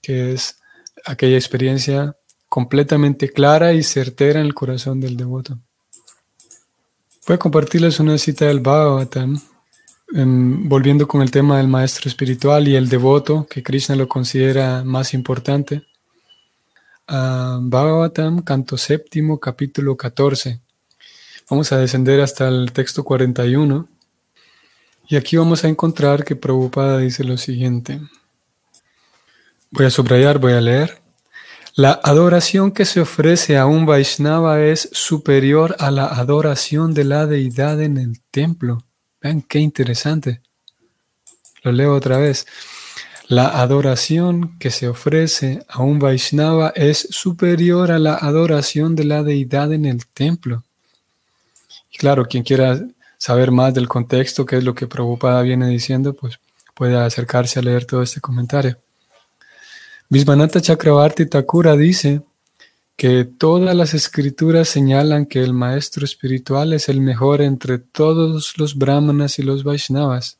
que 0.00 0.32
es 0.32 0.58
aquella 1.04 1.36
experiencia 1.36 2.16
completamente 2.48 3.30
clara 3.30 3.72
y 3.72 3.82
certera 3.82 4.40
en 4.40 4.46
el 4.46 4.54
corazón 4.54 5.00
del 5.00 5.16
devoto. 5.16 5.58
Voy 7.26 7.34
a 7.34 7.38
compartirles 7.38 8.00
una 8.00 8.16
cita 8.16 8.46
del 8.46 8.60
Bhagavatam, 8.60 9.38
volviendo 10.10 11.06
con 11.06 11.20
el 11.20 11.30
tema 11.30 11.58
del 11.58 11.68
maestro 11.68 12.08
espiritual 12.08 12.66
y 12.66 12.74
el 12.74 12.88
devoto, 12.88 13.46
que 13.48 13.62
Krishna 13.62 13.96
lo 13.96 14.08
considera 14.08 14.82
más 14.82 15.12
importante. 15.12 15.82
Uh, 17.06 17.60
Bhagavatam, 17.60 18.42
canto 18.42 18.76
séptimo, 18.76 19.38
capítulo 19.38 19.96
14. 19.96 20.60
Vamos 21.50 21.72
a 21.72 21.78
descender 21.78 22.20
hasta 22.20 22.48
el 22.48 22.72
texto 22.72 23.04
41. 23.04 23.86
Y 25.08 25.16
aquí 25.16 25.36
vamos 25.36 25.64
a 25.64 25.68
encontrar 25.68 26.24
que 26.24 26.36
Prabhupada 26.36 26.98
dice 26.98 27.24
lo 27.24 27.38
siguiente. 27.38 28.00
Voy 29.70 29.86
a 29.86 29.90
subrayar, 29.90 30.38
voy 30.38 30.52
a 30.52 30.60
leer. 30.60 31.07
La 31.78 32.00
adoración 32.02 32.72
que 32.72 32.84
se 32.84 33.00
ofrece 33.00 33.56
a 33.56 33.66
un 33.66 33.86
Vaishnava 33.86 34.60
es 34.60 34.88
superior 34.90 35.76
a 35.78 35.92
la 35.92 36.06
adoración 36.06 36.92
de 36.92 37.04
la 37.04 37.24
deidad 37.24 37.80
en 37.80 37.98
el 37.98 38.20
templo. 38.32 38.82
Vean 39.22 39.42
qué 39.42 39.60
interesante. 39.60 40.40
Lo 41.62 41.70
leo 41.70 41.94
otra 41.94 42.18
vez. 42.18 42.48
La 43.28 43.60
adoración 43.60 44.58
que 44.58 44.72
se 44.72 44.88
ofrece 44.88 45.62
a 45.68 45.82
un 45.82 46.00
Vaishnava 46.00 46.72
es 46.74 47.06
superior 47.12 47.92
a 47.92 48.00
la 48.00 48.16
adoración 48.16 48.96
de 48.96 49.04
la 49.04 49.22
deidad 49.22 49.72
en 49.72 49.84
el 49.84 50.04
templo. 50.04 50.64
Claro, 51.96 52.26
quien 52.26 52.42
quiera 52.42 52.80
saber 53.18 53.52
más 53.52 53.72
del 53.72 53.86
contexto, 53.86 54.44
qué 54.46 54.56
es 54.56 54.64
lo 54.64 54.74
que 54.74 54.88
Prabhupada 54.88 55.42
viene 55.42 55.68
diciendo, 55.68 56.12
pues 56.12 56.40
puede 56.74 56.96
acercarse 56.96 57.60
a 57.60 57.62
leer 57.62 57.84
todo 57.84 58.02
este 58.02 58.20
comentario. 58.20 58.78
Visvanatha 60.10 60.62
Chakravarti 60.62 61.26
Thakura 61.26 61.76
dice 61.76 62.22
que 62.96 63.26
todas 63.26 63.76
las 63.76 63.92
escrituras 63.92 64.66
señalan 64.66 65.26
que 65.26 65.42
el 65.42 65.52
maestro 65.52 66.06
espiritual 66.06 66.72
es 66.72 66.88
el 66.88 67.02
mejor 67.02 67.42
entre 67.42 67.78
todos 67.78 68.56
los 68.56 68.76
brahmanas 68.78 69.38
y 69.38 69.42
los 69.42 69.64
vaishnavas 69.64 70.38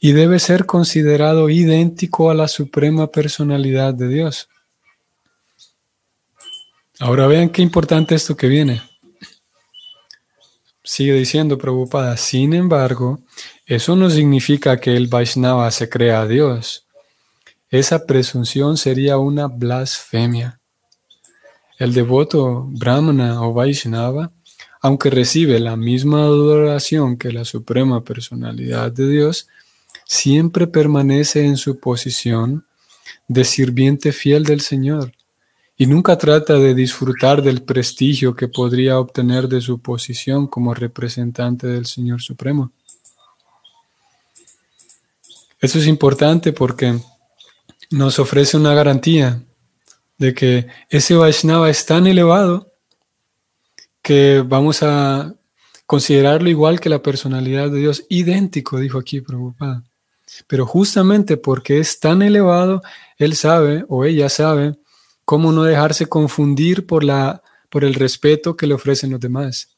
y 0.00 0.12
debe 0.12 0.40
ser 0.40 0.66
considerado 0.66 1.48
idéntico 1.48 2.28
a 2.28 2.34
la 2.34 2.48
suprema 2.48 3.06
personalidad 3.06 3.94
de 3.94 4.08
Dios. 4.08 4.48
Ahora 6.98 7.28
vean 7.28 7.50
qué 7.50 7.62
importante 7.62 8.16
esto 8.16 8.36
que 8.36 8.48
viene. 8.48 8.82
Sigue 10.82 11.12
diciendo 11.12 11.56
Prabhupada, 11.56 12.16
sin 12.16 12.52
embargo, 12.52 13.20
eso 13.64 13.94
no 13.94 14.10
significa 14.10 14.80
que 14.80 14.96
el 14.96 15.06
Vaishnava 15.06 15.70
se 15.70 15.88
crea 15.88 16.22
a 16.22 16.26
Dios 16.26 16.89
esa 17.70 18.04
presunción 18.04 18.76
sería 18.76 19.18
una 19.18 19.46
blasfemia. 19.46 20.60
El 21.78 21.94
devoto 21.94 22.66
brahmana 22.68 23.40
o 23.42 23.54
Vaishnava, 23.54 24.32
aunque 24.82 25.08
recibe 25.08 25.60
la 25.60 25.76
misma 25.76 26.24
adoración 26.24 27.16
que 27.16 27.32
la 27.32 27.44
suprema 27.44 28.02
personalidad 28.02 28.90
de 28.90 29.08
Dios, 29.08 29.46
siempre 30.04 30.66
permanece 30.66 31.46
en 31.46 31.56
su 31.56 31.78
posición 31.78 32.66
de 33.28 33.44
sirviente 33.44 34.12
fiel 34.12 34.44
del 34.44 34.60
Señor 34.60 35.12
y 35.76 35.86
nunca 35.86 36.18
trata 36.18 36.58
de 36.58 36.74
disfrutar 36.74 37.40
del 37.40 37.62
prestigio 37.62 38.34
que 38.34 38.48
podría 38.48 38.98
obtener 38.98 39.48
de 39.48 39.60
su 39.60 39.78
posición 39.78 40.48
como 40.48 40.74
representante 40.74 41.68
del 41.68 41.86
Señor 41.86 42.20
Supremo. 42.20 42.72
Eso 45.60 45.78
es 45.78 45.86
importante 45.86 46.52
porque 46.52 47.00
nos 47.90 48.18
ofrece 48.18 48.56
una 48.56 48.74
garantía 48.74 49.42
de 50.18 50.34
que 50.34 50.66
ese 50.88 51.14
Vaishnava 51.14 51.68
es 51.70 51.84
tan 51.86 52.06
elevado 52.06 52.72
que 54.02 54.44
vamos 54.46 54.82
a 54.82 55.34
considerarlo 55.86 56.48
igual 56.48 56.78
que 56.78 56.88
la 56.88 57.02
personalidad 57.02 57.70
de 57.70 57.80
Dios, 57.80 58.04
idéntico, 58.08 58.78
dijo 58.78 58.98
aquí 58.98 59.20
Prabhupada. 59.20 59.82
Pero 60.46 60.64
justamente 60.64 61.36
porque 61.36 61.80
es 61.80 61.98
tan 61.98 62.22
elevado, 62.22 62.82
él 63.18 63.34
sabe 63.34 63.84
o 63.88 64.04
ella 64.04 64.28
sabe 64.28 64.76
cómo 65.24 65.52
no 65.52 65.64
dejarse 65.64 66.06
confundir 66.06 66.86
por, 66.86 67.02
la, 67.02 67.42
por 67.68 67.84
el 67.84 67.94
respeto 67.94 68.56
que 68.56 68.66
le 68.66 68.74
ofrecen 68.74 69.10
los 69.10 69.20
demás. 69.20 69.76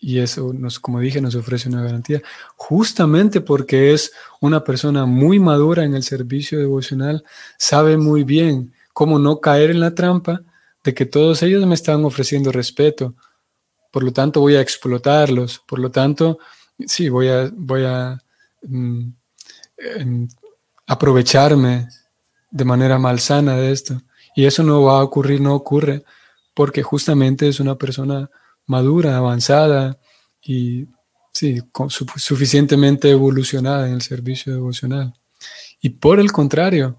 Y 0.00 0.18
eso, 0.18 0.52
nos, 0.54 0.80
como 0.80 1.00
dije, 1.00 1.20
nos 1.20 1.34
ofrece 1.34 1.68
una 1.68 1.82
garantía, 1.82 2.22
justamente 2.56 3.40
porque 3.40 3.92
es 3.92 4.12
una 4.40 4.64
persona 4.64 5.04
muy 5.04 5.38
madura 5.38 5.84
en 5.84 5.94
el 5.94 6.02
servicio 6.02 6.58
devocional, 6.58 7.22
sabe 7.58 7.98
muy 7.98 8.24
bien 8.24 8.72
cómo 8.94 9.18
no 9.18 9.40
caer 9.40 9.70
en 9.70 9.80
la 9.80 9.94
trampa 9.94 10.40
de 10.82 10.94
que 10.94 11.04
todos 11.04 11.42
ellos 11.42 11.66
me 11.66 11.74
están 11.74 12.04
ofreciendo 12.04 12.50
respeto, 12.50 13.14
por 13.90 14.02
lo 14.02 14.12
tanto 14.12 14.40
voy 14.40 14.56
a 14.56 14.60
explotarlos, 14.60 15.58
por 15.66 15.78
lo 15.78 15.90
tanto, 15.90 16.38
sí, 16.86 17.08
voy 17.08 17.28
a, 17.28 17.50
voy 17.52 17.84
a 17.84 18.18
mm, 18.62 19.08
aprovecharme 20.86 21.88
de 22.50 22.64
manera 22.64 22.98
malsana 22.98 23.56
de 23.56 23.72
esto. 23.72 24.00
Y 24.34 24.46
eso 24.46 24.62
no 24.62 24.82
va 24.82 25.00
a 25.00 25.04
ocurrir, 25.04 25.40
no 25.40 25.54
ocurre, 25.54 26.04
porque 26.54 26.82
justamente 26.82 27.48
es 27.48 27.60
una 27.60 27.76
persona 27.76 28.30
madura, 28.70 29.16
avanzada 29.16 29.98
y 30.40 30.86
sí, 31.32 31.60
suficientemente 32.16 33.10
evolucionada 33.10 33.88
en 33.88 33.94
el 33.94 34.02
servicio 34.02 34.54
devocional. 34.54 35.12
Y 35.82 35.90
por 35.90 36.20
el 36.20 36.30
contrario, 36.30 36.96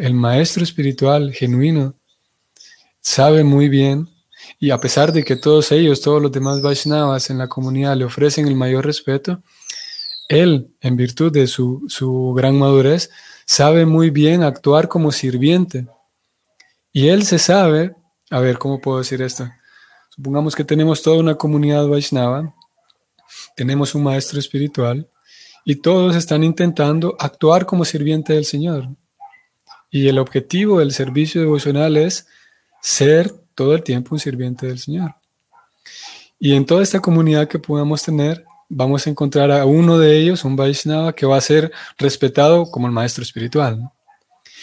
el 0.00 0.14
maestro 0.14 0.62
espiritual 0.62 1.32
genuino 1.32 1.94
sabe 3.00 3.44
muy 3.44 3.68
bien, 3.68 4.08
y 4.60 4.70
a 4.70 4.78
pesar 4.78 5.12
de 5.12 5.24
que 5.24 5.36
todos 5.36 5.72
ellos, 5.72 6.00
todos 6.00 6.22
los 6.22 6.30
demás 6.30 6.62
Vaishnavas 6.62 7.30
en 7.30 7.38
la 7.38 7.48
comunidad 7.48 7.96
le 7.96 8.04
ofrecen 8.04 8.46
el 8.46 8.54
mayor 8.54 8.86
respeto, 8.86 9.42
él, 10.28 10.74
en 10.80 10.96
virtud 10.96 11.32
de 11.32 11.46
su, 11.46 11.84
su 11.88 12.32
gran 12.36 12.58
madurez, 12.58 13.10
sabe 13.44 13.86
muy 13.86 14.10
bien 14.10 14.42
actuar 14.42 14.88
como 14.88 15.12
sirviente. 15.12 15.86
Y 16.92 17.08
él 17.08 17.24
se 17.24 17.38
sabe, 17.38 17.94
a 18.30 18.40
ver, 18.40 18.58
¿cómo 18.58 18.80
puedo 18.80 18.98
decir 18.98 19.22
esto? 19.22 19.48
Supongamos 20.16 20.56
que 20.56 20.64
tenemos 20.64 21.02
toda 21.02 21.18
una 21.18 21.34
comunidad 21.34 21.86
Vaishnava, 21.86 22.54
tenemos 23.54 23.94
un 23.94 24.02
maestro 24.02 24.40
espiritual 24.40 25.06
y 25.62 25.76
todos 25.76 26.16
están 26.16 26.42
intentando 26.42 27.14
actuar 27.18 27.66
como 27.66 27.84
sirviente 27.84 28.32
del 28.32 28.46
Señor. 28.46 28.88
Y 29.90 30.08
el 30.08 30.18
objetivo 30.18 30.78
del 30.78 30.92
servicio 30.92 31.42
devocional 31.42 31.98
es 31.98 32.26
ser 32.80 33.30
todo 33.54 33.74
el 33.74 33.82
tiempo 33.82 34.14
un 34.14 34.18
sirviente 34.18 34.66
del 34.66 34.78
Señor. 34.78 35.16
Y 36.38 36.54
en 36.54 36.64
toda 36.64 36.82
esta 36.82 37.00
comunidad 37.00 37.46
que 37.46 37.58
podamos 37.58 38.02
tener, 38.02 38.42
vamos 38.70 39.06
a 39.06 39.10
encontrar 39.10 39.50
a 39.50 39.66
uno 39.66 39.98
de 39.98 40.16
ellos, 40.16 40.44
un 40.44 40.56
Vaishnava, 40.56 41.12
que 41.12 41.26
va 41.26 41.36
a 41.36 41.42
ser 41.42 41.72
respetado 41.98 42.70
como 42.70 42.86
el 42.86 42.92
maestro 42.92 43.22
espiritual. 43.22 43.90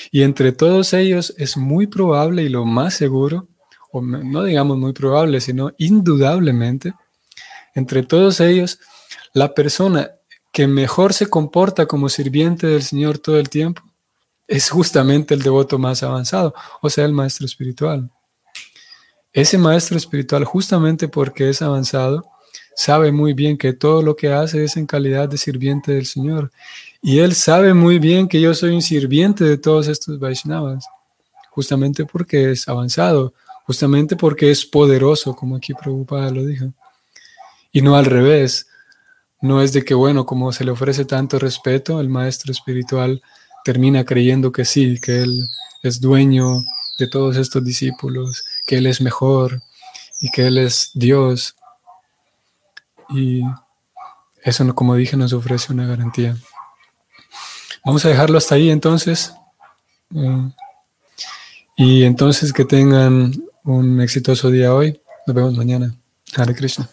Y 0.09 0.23
entre 0.23 0.51
todos 0.51 0.93
ellos 0.93 1.31
es 1.37 1.57
muy 1.57 1.85
probable 1.85 2.41
y 2.41 2.49
lo 2.49 2.65
más 2.65 2.95
seguro 2.95 3.47
no 4.01 4.43
digamos 4.43 4.77
muy 4.77 4.93
probable, 4.93 5.39
sino 5.41 5.71
indudablemente, 5.77 6.93
entre 7.75 8.03
todos 8.03 8.39
ellos, 8.39 8.79
la 9.33 9.53
persona 9.53 10.11
que 10.51 10.67
mejor 10.67 11.13
se 11.13 11.27
comporta 11.27 11.85
como 11.85 12.09
sirviente 12.09 12.67
del 12.67 12.83
Señor 12.83 13.17
todo 13.17 13.39
el 13.39 13.49
tiempo 13.49 13.81
es 14.47 14.69
justamente 14.69 15.33
el 15.33 15.41
devoto 15.41 15.79
más 15.79 16.03
avanzado, 16.03 16.53
o 16.81 16.89
sea, 16.89 17.05
el 17.05 17.13
maestro 17.13 17.45
espiritual. 17.45 18.11
Ese 19.31 19.57
maestro 19.57 19.97
espiritual, 19.97 20.45
justamente 20.45 21.07
porque 21.07 21.49
es 21.49 21.61
avanzado, 21.61 22.25
sabe 22.75 23.11
muy 23.11 23.33
bien 23.33 23.57
que 23.57 23.73
todo 23.73 24.03
lo 24.03 24.15
que 24.15 24.31
hace 24.31 24.63
es 24.63 24.77
en 24.77 24.85
calidad 24.85 25.27
de 25.27 25.37
sirviente 25.37 25.93
del 25.93 26.05
Señor. 26.05 26.51
Y 27.01 27.19
él 27.19 27.33
sabe 27.33 27.73
muy 27.73 27.97
bien 27.97 28.27
que 28.27 28.39
yo 28.39 28.53
soy 28.53 28.75
un 28.75 28.81
sirviente 28.81 29.43
de 29.43 29.57
todos 29.57 29.87
estos 29.87 30.19
Vaishnavas, 30.19 30.85
justamente 31.49 32.05
porque 32.05 32.51
es 32.51 32.67
avanzado, 32.67 33.33
justamente 33.65 34.15
porque 34.15 34.51
es 34.51 34.65
poderoso, 34.65 35.35
como 35.35 35.55
aquí 35.55 35.73
Prabhupada 35.73 36.29
lo 36.31 36.45
dijo. 36.45 36.73
Y 37.71 37.81
no 37.81 37.95
al 37.95 38.05
revés, 38.05 38.67
no 39.41 39.61
es 39.61 39.73
de 39.73 39.83
que, 39.83 39.93
bueno, 39.93 40.25
como 40.25 40.51
se 40.51 40.63
le 40.63 40.71
ofrece 40.71 41.05
tanto 41.05 41.39
respeto, 41.39 41.99
el 41.99 42.09
maestro 42.09 42.51
espiritual 42.51 43.21
termina 43.63 44.03
creyendo 44.03 44.51
que 44.51 44.65
sí, 44.65 44.99
que 45.01 45.23
él 45.23 45.49
es 45.81 45.99
dueño 45.99 46.63
de 46.97 47.07
todos 47.07 47.37
estos 47.37 47.63
discípulos, 47.63 48.43
que 48.65 48.77
él 48.77 48.85
es 48.85 49.01
mejor 49.01 49.61
y 50.21 50.29
que 50.29 50.47
él 50.47 50.57
es 50.57 50.91
Dios. 50.93 51.55
Y 53.09 53.41
eso, 54.43 54.73
como 54.75 54.95
dije, 54.95 55.17
nos 55.17 55.33
ofrece 55.33 55.73
una 55.73 55.87
garantía. 55.87 56.37
Vamos 57.85 58.05
a 58.05 58.09
dejarlo 58.09 58.37
hasta 58.37 58.55
ahí 58.55 58.69
entonces. 58.69 59.33
Eh, 60.15 60.49
y 61.75 62.03
entonces 62.03 62.53
que 62.53 62.65
tengan 62.65 63.33
un 63.63 64.01
exitoso 64.01 64.49
día 64.51 64.73
hoy. 64.73 64.99
Nos 65.25 65.35
vemos 65.35 65.55
mañana. 65.55 65.93
Hare 66.35 66.55
Krishna. 66.55 66.89